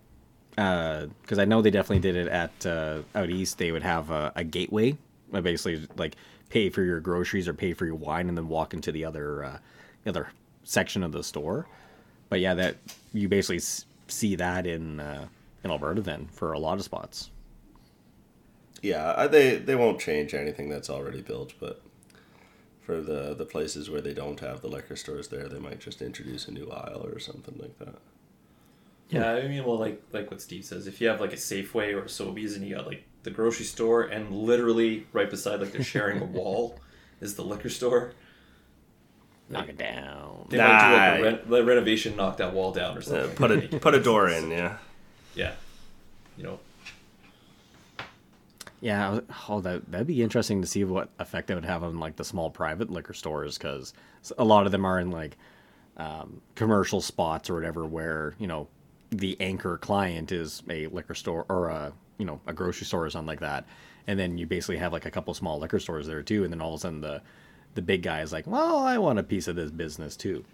because 0.56 1.38
I 1.38 1.46
know 1.46 1.62
they 1.62 1.72
definitely 1.72 2.00
did 2.00 2.16
it 2.16 2.28
at 2.28 2.66
uh, 2.66 3.02
out 3.14 3.30
east. 3.30 3.58
They 3.58 3.72
would 3.72 3.84
have 3.84 4.10
a, 4.10 4.32
a 4.36 4.44
gateway, 4.44 4.98
uh, 5.34 5.42
basically 5.42 5.88
like 5.98 6.16
pay 6.50 6.70
for 6.70 6.84
your 6.84 7.00
groceries 7.00 7.48
or 7.48 7.54
pay 7.54 7.74
for 7.74 7.86
your 7.86 7.96
wine, 7.96 8.30
and 8.30 8.38
then 8.38 8.48
walk 8.48 8.74
into 8.74 8.92
the 8.92 9.04
other 9.06 9.44
uh, 9.44 9.58
the 10.04 10.10
other 10.10 10.30
section 10.64 11.04
of 11.04 11.12
the 11.12 11.24
store. 11.24 11.68
But 12.30 12.40
yeah, 12.40 12.54
that 12.56 12.78
you 13.14 13.28
basically 13.28 13.62
see 14.08 14.36
that 14.36 14.66
in 14.66 15.00
uh, 15.00 15.28
in 15.64 15.72
Alberta 15.72 16.02
then 16.02 16.28
for 16.32 16.54
a 16.54 16.60
lot 16.60 16.78
of 16.78 16.84
spots. 16.84 17.32
yeah, 18.82 19.28
they 19.28 19.58
they 19.58 19.76
won't 19.76 20.00
change 20.00 20.34
anything 20.34 20.70
that's 20.70 20.90
already 20.90 21.22
built, 21.22 21.54
but 21.60 21.82
for 22.82 23.02
the 23.02 23.34
the 23.34 23.46
places 23.46 23.90
where 23.90 24.02
they 24.02 24.14
don't 24.14 24.40
have 24.40 24.62
the 24.62 24.68
liquor 24.68 24.96
stores 24.96 25.28
there, 25.30 25.50
they 25.50 25.60
might 25.60 25.80
just 25.80 26.02
introduce 26.02 26.48
a 26.48 26.52
new 26.52 26.70
aisle 26.70 27.06
or 27.06 27.20
something 27.20 27.58
like 27.60 27.78
that. 27.80 27.96
Yeah, 29.10 29.32
I 29.34 29.48
mean, 29.48 29.64
well, 29.64 29.78
like 29.78 30.02
like 30.12 30.32
what 30.32 30.42
Steve 30.42 30.66
says, 30.66 30.88
if 30.88 31.00
you 31.00 31.08
have 31.08 31.22
like 31.22 31.32
a 31.34 31.38
Safeway 31.38 31.94
or 31.94 32.00
a 32.00 32.06
Sobeys, 32.06 32.56
and 32.56 32.66
you 32.68 32.76
got 32.76 32.88
like 32.88 33.06
the 33.24 33.30
grocery 33.32 33.66
store, 33.66 34.04
and 34.04 34.32
literally 34.32 35.06
right 35.14 35.30
beside, 35.30 35.60
like 35.62 35.72
they're 35.72 35.84
sharing 35.84 36.22
a 36.22 36.26
wall, 36.40 36.80
is 37.22 37.36
the 37.36 37.44
liquor 37.44 37.70
store. 37.70 38.14
Knock 39.48 39.70
it 39.70 39.78
down. 39.78 40.48
They 40.50 40.58
might 40.58 40.66
do 40.88 40.94
like 40.94 41.20
a 41.20 41.32
Nah. 41.32 41.38
ren- 41.38 41.40
like 41.48 41.66
renovation, 41.68 42.16
knock 42.16 42.38
that 42.38 42.52
wall 42.54 42.72
down 42.72 42.98
or 42.98 43.02
something. 43.02 43.30
Uh, 43.30 43.34
put 43.36 43.52
a 43.52 43.80
put 43.80 43.94
a 43.94 44.02
door 44.02 44.28
in, 44.28 44.50
yeah. 44.50 44.78
Yeah, 45.36 45.54
you 46.38 46.44
know, 46.44 46.60
Yeah, 48.82 49.12
I 49.12 49.22
oh, 49.50 49.62
that 49.62 49.90
that'd 49.92 50.08
be 50.08 50.22
interesting 50.24 50.62
to 50.62 50.68
see 50.68 50.84
what 50.84 51.10
effect 51.20 51.48
that 51.48 51.56
would 51.56 51.66
have 51.66 51.84
on 51.84 52.00
like 52.00 52.16
the 52.16 52.24
small 52.24 52.50
private 52.50 52.90
liquor 52.90 53.14
stores 53.14 53.58
because 53.58 53.94
a 54.38 54.44
lot 54.44 54.66
of 54.66 54.72
them 54.72 54.86
are 54.86 55.00
in 55.00 55.12
like 55.12 55.38
um, 55.98 56.42
commercial 56.56 57.02
spots 57.02 57.50
or 57.50 57.54
whatever 57.56 57.86
where 57.86 58.36
you 58.40 58.48
know 58.48 58.68
the 59.12 59.38
anchor 59.40 59.78
client 59.78 60.32
is 60.32 60.64
a 60.70 60.88
liquor 60.88 61.16
store 61.16 61.46
or 61.50 61.70
a 61.70 61.94
you 62.18 62.26
know 62.26 62.40
a 62.48 62.54
grocery 62.54 62.86
store 62.86 63.06
or 63.06 63.10
something 63.10 63.28
like 63.28 63.40
that, 63.42 63.66
and 64.08 64.20
then 64.20 64.38
you 64.38 64.46
basically 64.46 64.78
have 64.78 64.94
like 64.94 65.06
a 65.06 65.12
couple 65.12 65.34
small 65.34 65.60
liquor 65.60 65.80
stores 65.80 66.08
there 66.08 66.24
too, 66.24 66.44
and 66.44 66.52
then 66.52 66.62
all 66.62 66.74
of 66.74 66.80
a 66.80 66.82
sudden 66.82 67.02
the 67.02 67.22
the 67.76 67.82
big 67.82 68.02
guy 68.04 68.22
is 68.22 68.32
like, 68.32 68.48
well, 68.48 68.78
I 68.78 68.98
want 68.98 69.20
a 69.20 69.24
piece 69.24 69.48
of 69.48 69.56
this 69.56 69.72
business 69.72 70.16
too. 70.16 70.46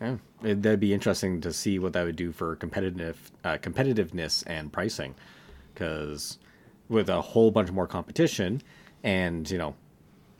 Yeah, 0.00 0.16
it, 0.42 0.62
that'd 0.62 0.80
be 0.80 0.92
interesting 0.92 1.40
to 1.40 1.52
see 1.52 1.78
what 1.78 1.92
that 1.94 2.04
would 2.04 2.16
do 2.16 2.30
for 2.30 2.54
competitive 2.56 3.30
uh, 3.44 3.56
competitiveness 3.58 4.44
and 4.46 4.72
pricing, 4.72 5.14
because 5.72 6.38
with 6.88 7.08
a 7.08 7.20
whole 7.20 7.50
bunch 7.50 7.70
more 7.70 7.86
competition, 7.86 8.62
and 9.02 9.50
you 9.50 9.58
know, 9.58 9.74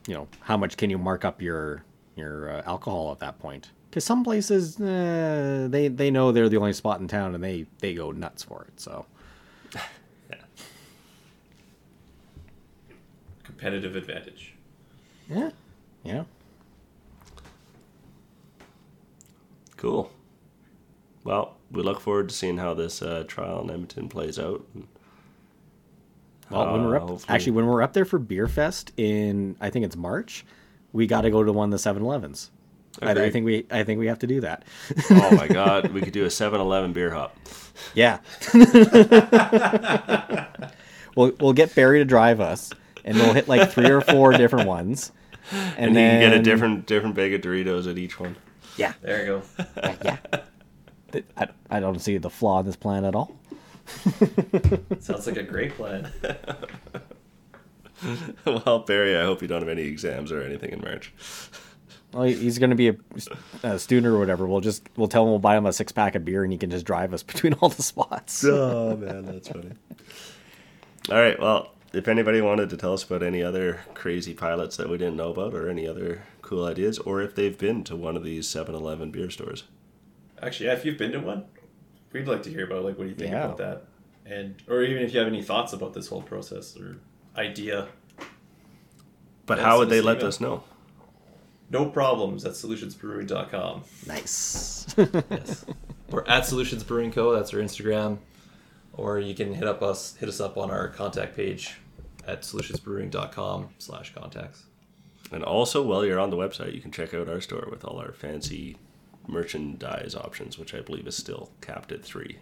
you 0.06 0.14
know, 0.14 0.28
how 0.40 0.56
much 0.56 0.76
can 0.76 0.90
you 0.90 0.98
mark 0.98 1.24
up 1.24 1.42
your 1.42 1.82
your 2.16 2.50
uh, 2.50 2.62
alcohol 2.66 3.12
at 3.12 3.18
that 3.18 3.38
point? 3.38 3.70
Because 3.96 4.04
some 4.04 4.24
places 4.24 4.78
uh, 4.78 5.68
they 5.70 5.88
they 5.88 6.10
know 6.10 6.30
they're 6.30 6.50
the 6.50 6.58
only 6.58 6.74
spot 6.74 7.00
in 7.00 7.08
town, 7.08 7.34
and 7.34 7.42
they 7.42 7.64
they 7.78 7.94
go 7.94 8.10
nuts 8.10 8.42
for 8.42 8.66
it. 8.68 8.78
So 8.78 9.06
yeah. 9.74 10.36
competitive 13.42 13.96
advantage. 13.96 14.52
yeah, 15.30 15.48
yeah. 16.04 16.24
Cool. 19.78 20.10
Well, 21.24 21.56
we 21.70 21.82
look 21.82 21.98
forward 22.00 22.28
to 22.28 22.34
seeing 22.34 22.58
how 22.58 22.74
this 22.74 23.00
uh, 23.00 23.24
trial 23.26 23.62
in 23.62 23.70
Edmonton 23.70 24.10
plays 24.10 24.38
out. 24.38 24.62
Well, 26.50 26.70
when 26.74 26.84
we're 26.84 26.96
Uh, 26.98 27.02
up, 27.02 27.08
hopefully- 27.08 27.34
actually, 27.34 27.52
when 27.52 27.64
we're 27.66 27.80
up 27.80 27.94
there 27.94 28.04
for 28.04 28.18
Beer 28.18 28.46
Fest 28.46 28.92
in, 28.98 29.56
I 29.58 29.70
think 29.70 29.86
it's 29.86 29.96
March, 29.96 30.44
we 30.92 31.06
got 31.06 31.22
to 31.22 31.30
go 31.30 31.42
to 31.42 31.50
one 31.50 31.72
of 31.72 31.82
the 31.82 31.90
7-Elevens. 31.90 32.50
I, 33.02 33.10
I 33.12 33.30
think 33.30 33.44
we, 33.44 33.66
I 33.70 33.84
think 33.84 33.98
we 33.98 34.06
have 34.06 34.20
to 34.20 34.26
do 34.26 34.40
that. 34.40 34.64
oh 35.10 35.36
my 35.36 35.48
god, 35.48 35.92
we 35.92 36.00
could 36.00 36.12
do 36.12 36.24
a 36.24 36.28
7-Eleven 36.28 36.92
beer 36.92 37.10
hop. 37.10 37.36
Yeah. 37.94 38.18
we'll 41.16 41.32
we'll 41.40 41.52
get 41.52 41.74
Barry 41.74 41.98
to 41.98 42.04
drive 42.04 42.40
us, 42.40 42.72
and 43.04 43.16
we'll 43.16 43.34
hit 43.34 43.48
like 43.48 43.70
three 43.70 43.90
or 43.90 44.00
four 44.00 44.32
different 44.32 44.66
ones, 44.66 45.12
and, 45.50 45.74
And 45.78 45.96
then 45.96 46.14
you 46.14 46.20
can 46.20 46.30
get 46.30 46.40
a 46.40 46.42
different 46.42 46.86
different 46.86 47.14
bag 47.14 47.34
of 47.34 47.40
Doritos 47.42 47.90
at 47.90 47.98
each 47.98 48.18
one. 48.18 48.36
Yeah, 48.76 48.92
There 49.02 49.20
you 49.20 49.26
go. 49.26 49.42
Uh, 49.58 49.94
yeah. 50.04 50.16
yeah. 50.32 50.40
I, 51.36 51.48
I 51.70 51.80
don't 51.80 51.98
see 51.98 52.18
the 52.18 52.30
flaw 52.30 52.60
in 52.60 52.66
this 52.66 52.76
plan 52.76 53.04
at 53.06 53.14
all. 53.14 53.36
Sounds 55.00 55.26
like 55.26 55.36
a 55.36 55.42
great 55.42 55.74
plan. 55.76 56.12
well, 58.44 58.80
Barry, 58.80 59.16
I 59.16 59.22
hope 59.22 59.40
you 59.40 59.48
don't 59.48 59.60
have 59.60 59.68
any 59.68 59.82
exams 59.82 60.30
or 60.30 60.42
anything 60.42 60.72
in 60.72 60.80
March. 60.80 61.12
Well, 62.12 62.24
he's 62.24 62.58
going 62.58 62.70
to 62.70 62.76
be 62.76 62.88
a, 62.88 62.96
a 63.62 63.78
student 63.78 64.06
or 64.06 64.18
whatever. 64.18 64.46
We'll 64.46 64.60
just 64.60 64.88
we'll 64.96 65.08
tell 65.08 65.24
him 65.24 65.30
we'll 65.30 65.38
buy 65.38 65.56
him 65.56 65.66
a 65.66 65.72
six 65.72 65.92
pack 65.92 66.14
of 66.14 66.24
beer 66.24 66.44
and 66.44 66.52
he 66.52 66.58
can 66.58 66.70
just 66.70 66.86
drive 66.86 67.12
us 67.12 67.22
between 67.32 67.52
all 67.54 67.68
the 67.68 67.82
spots. 67.82 68.44
Oh 68.44 68.96
man, 68.96 69.24
that's 69.26 69.48
funny. 69.48 69.72
All 71.10 71.16
right, 71.20 71.38
well, 71.38 71.72
if 71.92 72.08
anybody 72.08 72.40
wanted 72.40 72.68
to 72.70 72.76
tell 72.76 72.92
us 72.92 73.04
about 73.04 73.22
any 73.22 73.42
other 73.42 73.80
crazy 73.94 74.34
pilots 74.34 74.76
that 74.76 74.88
we 74.88 74.98
didn't 74.98 75.16
know 75.16 75.30
about, 75.30 75.54
or 75.54 75.68
any 75.68 75.86
other 75.86 76.22
cool 76.42 76.64
ideas, 76.64 76.98
or 76.98 77.22
if 77.22 77.34
they've 77.34 77.56
been 77.56 77.84
to 77.84 77.94
one 77.94 78.16
of 78.16 78.24
these 78.24 78.46
7-Eleven 78.48 79.10
beer 79.12 79.30
stores, 79.30 79.64
Actually, 80.42 80.66
yeah, 80.66 80.72
if 80.74 80.84
you've 80.84 80.98
been 80.98 81.12
to 81.12 81.20
one, 81.20 81.44
we'd 82.12 82.26
like 82.28 82.42
to 82.42 82.50
hear 82.50 82.64
about 82.66 82.84
like 82.84 82.98
what 82.98 83.04
do 83.04 83.10
you 83.10 83.14
think 83.16 83.30
Yeah. 83.32 83.44
about 83.44 83.56
that, 83.58 83.84
and 84.26 84.54
or 84.68 84.82
even 84.82 85.02
if 85.02 85.12
you 85.14 85.18
have 85.20 85.28
any 85.28 85.42
thoughts 85.42 85.72
about 85.72 85.94
this 85.94 86.08
whole 86.08 86.22
process 86.22 86.76
or 86.76 86.96
idea. 87.36 87.88
but 89.46 89.58
how 89.58 89.78
would 89.78 89.88
they 89.90 90.00
let 90.00 90.16
email. 90.16 90.26
us 90.28 90.40
know? 90.40 90.64
No 91.70 91.86
problems 91.86 92.44
at 92.44 92.52
solutionsbrewing.com. 92.52 93.82
Nice. 94.06 94.86
Yes. 94.96 95.64
or 96.12 96.28
at 96.28 96.46
Solutions 96.46 96.84
Brewing 96.84 97.10
Co. 97.10 97.34
That's 97.34 97.52
our 97.52 97.60
Instagram. 97.60 98.18
Or 98.92 99.18
you 99.18 99.34
can 99.34 99.52
hit 99.52 99.66
up 99.66 99.82
us 99.82 100.14
hit 100.16 100.28
us 100.28 100.40
up 100.40 100.56
on 100.56 100.70
our 100.70 100.88
contact 100.88 101.36
page 101.36 101.76
at 102.26 102.42
solutionsbrewing.com 102.42 103.70
slash 103.78 104.14
contacts. 104.14 104.64
And 105.32 105.42
also, 105.42 105.82
while 105.82 106.04
you're 106.04 106.20
on 106.20 106.30
the 106.30 106.36
website, 106.36 106.74
you 106.74 106.80
can 106.80 106.92
check 106.92 107.12
out 107.12 107.28
our 107.28 107.40
store 107.40 107.66
with 107.70 107.84
all 107.84 107.98
our 107.98 108.12
fancy 108.12 108.76
merchandise 109.26 110.14
options, 110.14 110.58
which 110.58 110.72
I 110.72 110.80
believe 110.80 111.06
is 111.06 111.16
still 111.16 111.50
capped 111.60 111.90
at 111.90 112.04
three. 112.04 112.38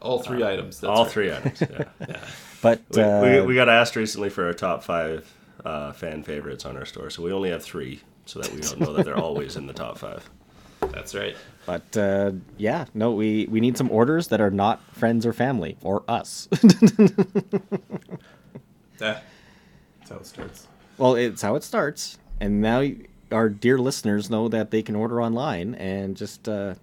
All 0.00 0.20
three 0.20 0.44
items. 0.44 0.80
That's 0.80 0.88
all 0.88 1.04
right. 1.04 1.12
three 1.12 1.32
items. 1.32 1.60
Yeah. 1.60 1.84
Yeah. 2.08 2.20
But 2.62 2.80
we, 2.94 3.02
uh, 3.02 3.22
we, 3.22 3.40
we 3.40 3.54
got 3.56 3.68
asked 3.68 3.96
recently 3.96 4.30
for 4.30 4.46
our 4.46 4.52
top 4.52 4.84
five 4.84 5.32
uh, 5.64 5.90
fan 5.92 6.22
favorites 6.22 6.64
on 6.64 6.76
our 6.76 6.84
store, 6.84 7.10
so 7.10 7.20
we 7.24 7.32
only 7.32 7.50
have 7.50 7.64
three, 7.64 8.02
so 8.26 8.40
that 8.40 8.52
we 8.52 8.60
don't 8.60 8.80
know 8.80 8.92
that 8.94 9.04
they're 9.04 9.16
always 9.18 9.56
in 9.56 9.66
the 9.66 9.72
top 9.72 9.98
five. 9.98 10.28
That's 10.80 11.14
right. 11.14 11.36
but 11.64 11.96
uh, 11.96 12.32
yeah, 12.56 12.86
no, 12.94 13.12
we 13.12 13.46
we 13.50 13.60
need 13.60 13.76
some 13.78 13.90
orders 13.90 14.28
that 14.28 14.40
are 14.40 14.50
not 14.50 14.82
friends 14.94 15.24
or 15.24 15.32
family 15.32 15.76
or 15.82 16.02
us. 16.08 16.48
Yeah. 19.00 19.20
That's 19.98 20.10
how 20.10 20.16
it 20.18 20.26
starts. 20.26 20.66
well, 20.98 21.14
it's 21.16 21.42
how 21.42 21.56
it 21.56 21.64
starts, 21.64 22.18
and 22.40 22.60
now 22.60 22.88
our 23.32 23.48
dear 23.48 23.78
listeners 23.78 24.30
know 24.30 24.48
that 24.48 24.70
they 24.70 24.82
can 24.82 24.94
order 24.94 25.20
online 25.20 25.74
and 25.74 26.16
just 26.16 26.48
uh, 26.48 26.74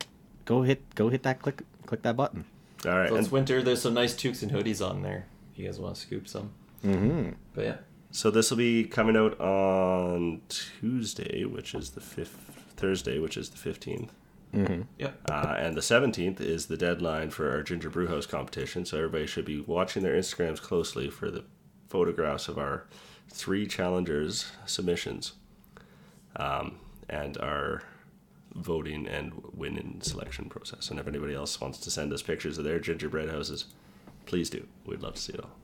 go 0.45 0.63
hit 0.63 0.83
go 0.95 1.07
hit 1.09 1.23
that 1.23 1.41
click 1.41 1.61
click 1.85 2.01
that 2.01 2.17
button. 2.17 2.43
All 2.85 2.91
right, 2.97 3.09
So 3.09 3.15
it's 3.15 3.31
winter. 3.31 3.61
There's 3.61 3.81
some 3.81 3.93
nice 3.93 4.13
toques 4.15 4.41
and 4.43 4.51
hoodies 4.51 4.85
on 4.85 5.01
there. 5.01 5.25
You 5.55 5.65
guys 5.65 5.79
want 5.79 5.95
to 5.95 6.01
scoop 6.01 6.27
some. 6.27 6.51
Mm-hmm. 6.83 7.29
But 7.53 7.63
yeah. 7.65 7.75
So 8.11 8.31
this 8.31 8.49
will 8.49 8.57
be 8.57 8.83
coming 8.83 9.15
out 9.15 9.39
on 9.39 10.41
Tuesday, 10.49 11.45
which 11.45 11.73
is 11.73 11.91
the 11.91 12.01
fifth 12.01 12.73
Thursday, 12.75 13.19
which 13.19 13.37
is 13.37 13.49
the 13.49 13.57
fifteenth. 13.57 14.11
Yep. 14.97 15.21
Uh, 15.29 15.55
and 15.59 15.75
the 15.75 15.81
17th 15.81 16.41
is 16.41 16.65
the 16.65 16.77
deadline 16.77 17.29
for 17.29 17.51
our 17.51 17.61
Ginger 17.61 17.89
Brew 17.89 18.07
House 18.07 18.25
competition, 18.25 18.85
so 18.85 18.97
everybody 18.97 19.27
should 19.27 19.45
be 19.45 19.61
watching 19.61 20.01
their 20.01 20.15
Instagrams 20.15 20.59
closely 20.59 21.09
for 21.09 21.29
the 21.29 21.43
photographs 21.87 22.47
of 22.47 22.57
our 22.57 22.85
three 23.29 23.67
challengers' 23.67 24.51
submissions 24.65 25.33
um, 26.35 26.79
and 27.07 27.37
our 27.37 27.83
voting 28.55 29.07
and 29.07 29.33
winning 29.53 29.99
selection 30.01 30.49
process. 30.49 30.89
And 30.89 30.99
if 30.99 31.07
anybody 31.07 31.35
else 31.35 31.61
wants 31.61 31.79
to 31.79 31.91
send 31.91 32.11
us 32.11 32.23
pictures 32.23 32.57
of 32.57 32.63
their 32.63 32.79
gingerbread 32.79 33.29
houses, 33.29 33.65
please 34.25 34.49
do. 34.49 34.65
We'd 34.85 35.01
love 35.01 35.15
to 35.15 35.21
see 35.21 35.33
it 35.33 35.41
all. 35.41 35.58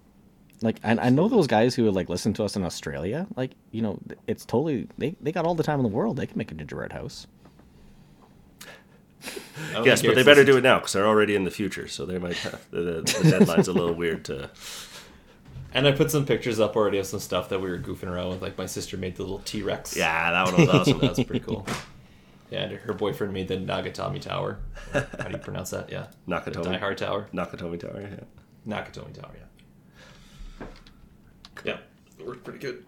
Like, 0.61 0.77
and 0.83 0.99
I 0.99 1.09
know 1.09 1.27
those 1.27 1.47
guys 1.47 1.75
who 1.75 1.89
like 1.91 2.09
listen 2.09 2.33
to 2.33 2.43
us 2.43 2.55
in 2.55 2.63
Australia. 2.63 3.27
Like, 3.35 3.51
you 3.71 3.81
know, 3.81 3.99
it's 4.27 4.45
totally 4.45 4.87
they 4.97 5.15
they 5.21 5.31
got 5.31 5.45
all 5.45 5.55
the 5.55 5.63
time 5.63 5.79
in 5.79 5.83
the 5.83 5.89
world. 5.89 6.17
They 6.17 6.27
can 6.27 6.37
make 6.37 6.51
a 6.51 6.55
gingerbread 6.55 6.93
house. 6.93 7.27
Yes, 9.83 10.01
but 10.01 10.15
they 10.15 10.23
better 10.23 10.43
do 10.43 10.57
it 10.57 10.61
now 10.61 10.77
because 10.79 10.93
they're 10.93 11.07
already 11.07 11.35
in 11.35 11.43
the 11.43 11.51
future, 11.51 11.87
so 11.87 12.05
they 12.05 12.17
might 12.17 12.35
have, 12.37 12.69
the, 12.71 12.81
the, 12.81 13.19
the 13.23 13.31
deadline's 13.31 13.67
a 13.67 13.73
little 13.73 13.93
weird 14.03 14.25
to. 14.25 14.49
And 15.73 15.87
I 15.87 15.91
put 15.91 16.11
some 16.11 16.25
pictures 16.25 16.59
up 16.59 16.75
already 16.75 16.99
of 16.99 17.05
some 17.07 17.19
stuff 17.19 17.49
that 17.49 17.59
we 17.59 17.69
were 17.69 17.77
goofing 17.79 18.07
around 18.09 18.29
with. 18.29 18.41
Like 18.41 18.57
my 18.57 18.65
sister 18.65 18.97
made 18.97 19.15
the 19.15 19.23
little 19.23 19.39
T 19.39 19.61
Rex. 19.61 19.95
Yeah, 19.97 20.31
that 20.31 20.45
one 20.45 20.65
was 20.65 20.69
awesome. 20.75 20.99
that 20.99 21.17
was 21.17 21.25
pretty 21.25 21.45
cool. 21.45 21.65
Yeah, 22.51 22.63
and 22.63 22.73
her 22.73 22.93
boyfriend 22.93 23.33
made 23.33 23.47
the 23.47 23.57
Nagatomi 23.57 24.21
Tower. 24.21 24.59
How 24.93 24.99
do 25.01 25.31
you 25.31 25.37
pronounce 25.37 25.71
that? 25.71 25.91
Yeah, 25.91 26.07
the 26.27 26.35
Nakatomi. 26.35 26.63
Die 26.63 26.77
Hard 26.77 26.97
Tower. 26.97 27.27
Nakatomi 27.33 27.79
Tower, 27.79 28.01
yeah. 28.01 28.19
Nakatomi 28.67 29.13
Tower. 29.19 29.31
Yeah. 29.35 29.54
Yeah, 31.65 31.77
it 32.19 32.25
worked 32.25 32.43
pretty 32.43 32.59
good. 32.59 32.85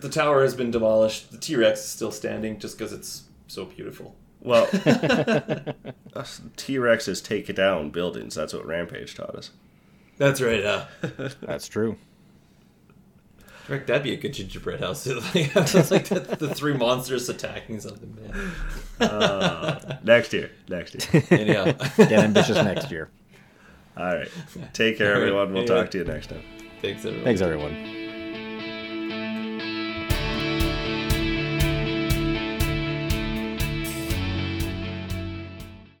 The 0.00 0.08
tower 0.08 0.42
has 0.42 0.54
been 0.54 0.70
demolished. 0.72 1.30
The 1.30 1.38
T 1.38 1.54
Rex 1.54 1.80
is 1.80 1.86
still 1.88 2.10
standing 2.10 2.58
just 2.58 2.76
because 2.76 2.92
it's 2.92 3.24
so 3.46 3.64
beautiful. 3.66 4.16
Well, 4.40 4.66
T 6.56 6.76
Rexes 6.76 7.24
take 7.24 7.54
down 7.54 7.90
buildings. 7.90 8.34
That's 8.34 8.52
what 8.52 8.66
Rampage 8.66 9.14
taught 9.14 9.36
us. 9.36 9.50
That's 10.18 10.40
right. 10.40 10.60
Yeah. 10.62 10.86
Uh. 11.02 11.28
That's 11.42 11.68
true. 11.68 11.96
Rick, 13.68 13.86
that'd 13.86 14.02
be 14.02 14.12
a 14.12 14.16
good 14.16 14.32
gingerbread 14.34 14.80
house. 14.80 15.06
it's 15.06 15.90
like 15.92 16.08
the, 16.08 16.18
the 16.18 16.52
three 16.52 16.74
monsters 16.76 17.28
attacking 17.28 17.78
something. 17.78 18.12
Man. 18.20 19.08
Uh, 19.08 19.98
next 20.02 20.32
year. 20.32 20.50
Next 20.68 20.96
year. 21.14 21.22
Anyhow, 21.30 21.64
Get 21.96 22.12
ambitious 22.12 22.56
next 22.56 22.90
year. 22.90 23.08
All 23.96 24.04
right. 24.04 24.28
Take 24.72 24.98
care, 24.98 25.14
All 25.14 25.20
right. 25.20 25.28
everyone. 25.28 25.52
We'll 25.52 25.62
Anyway. 25.62 25.80
talk 25.80 25.90
to 25.92 25.98
you 25.98 26.04
next 26.04 26.26
time. 26.30 26.42
Thanks 26.82 27.04
everyone. 27.04 27.24
Thanks, 27.24 27.40
everyone. 27.40 28.01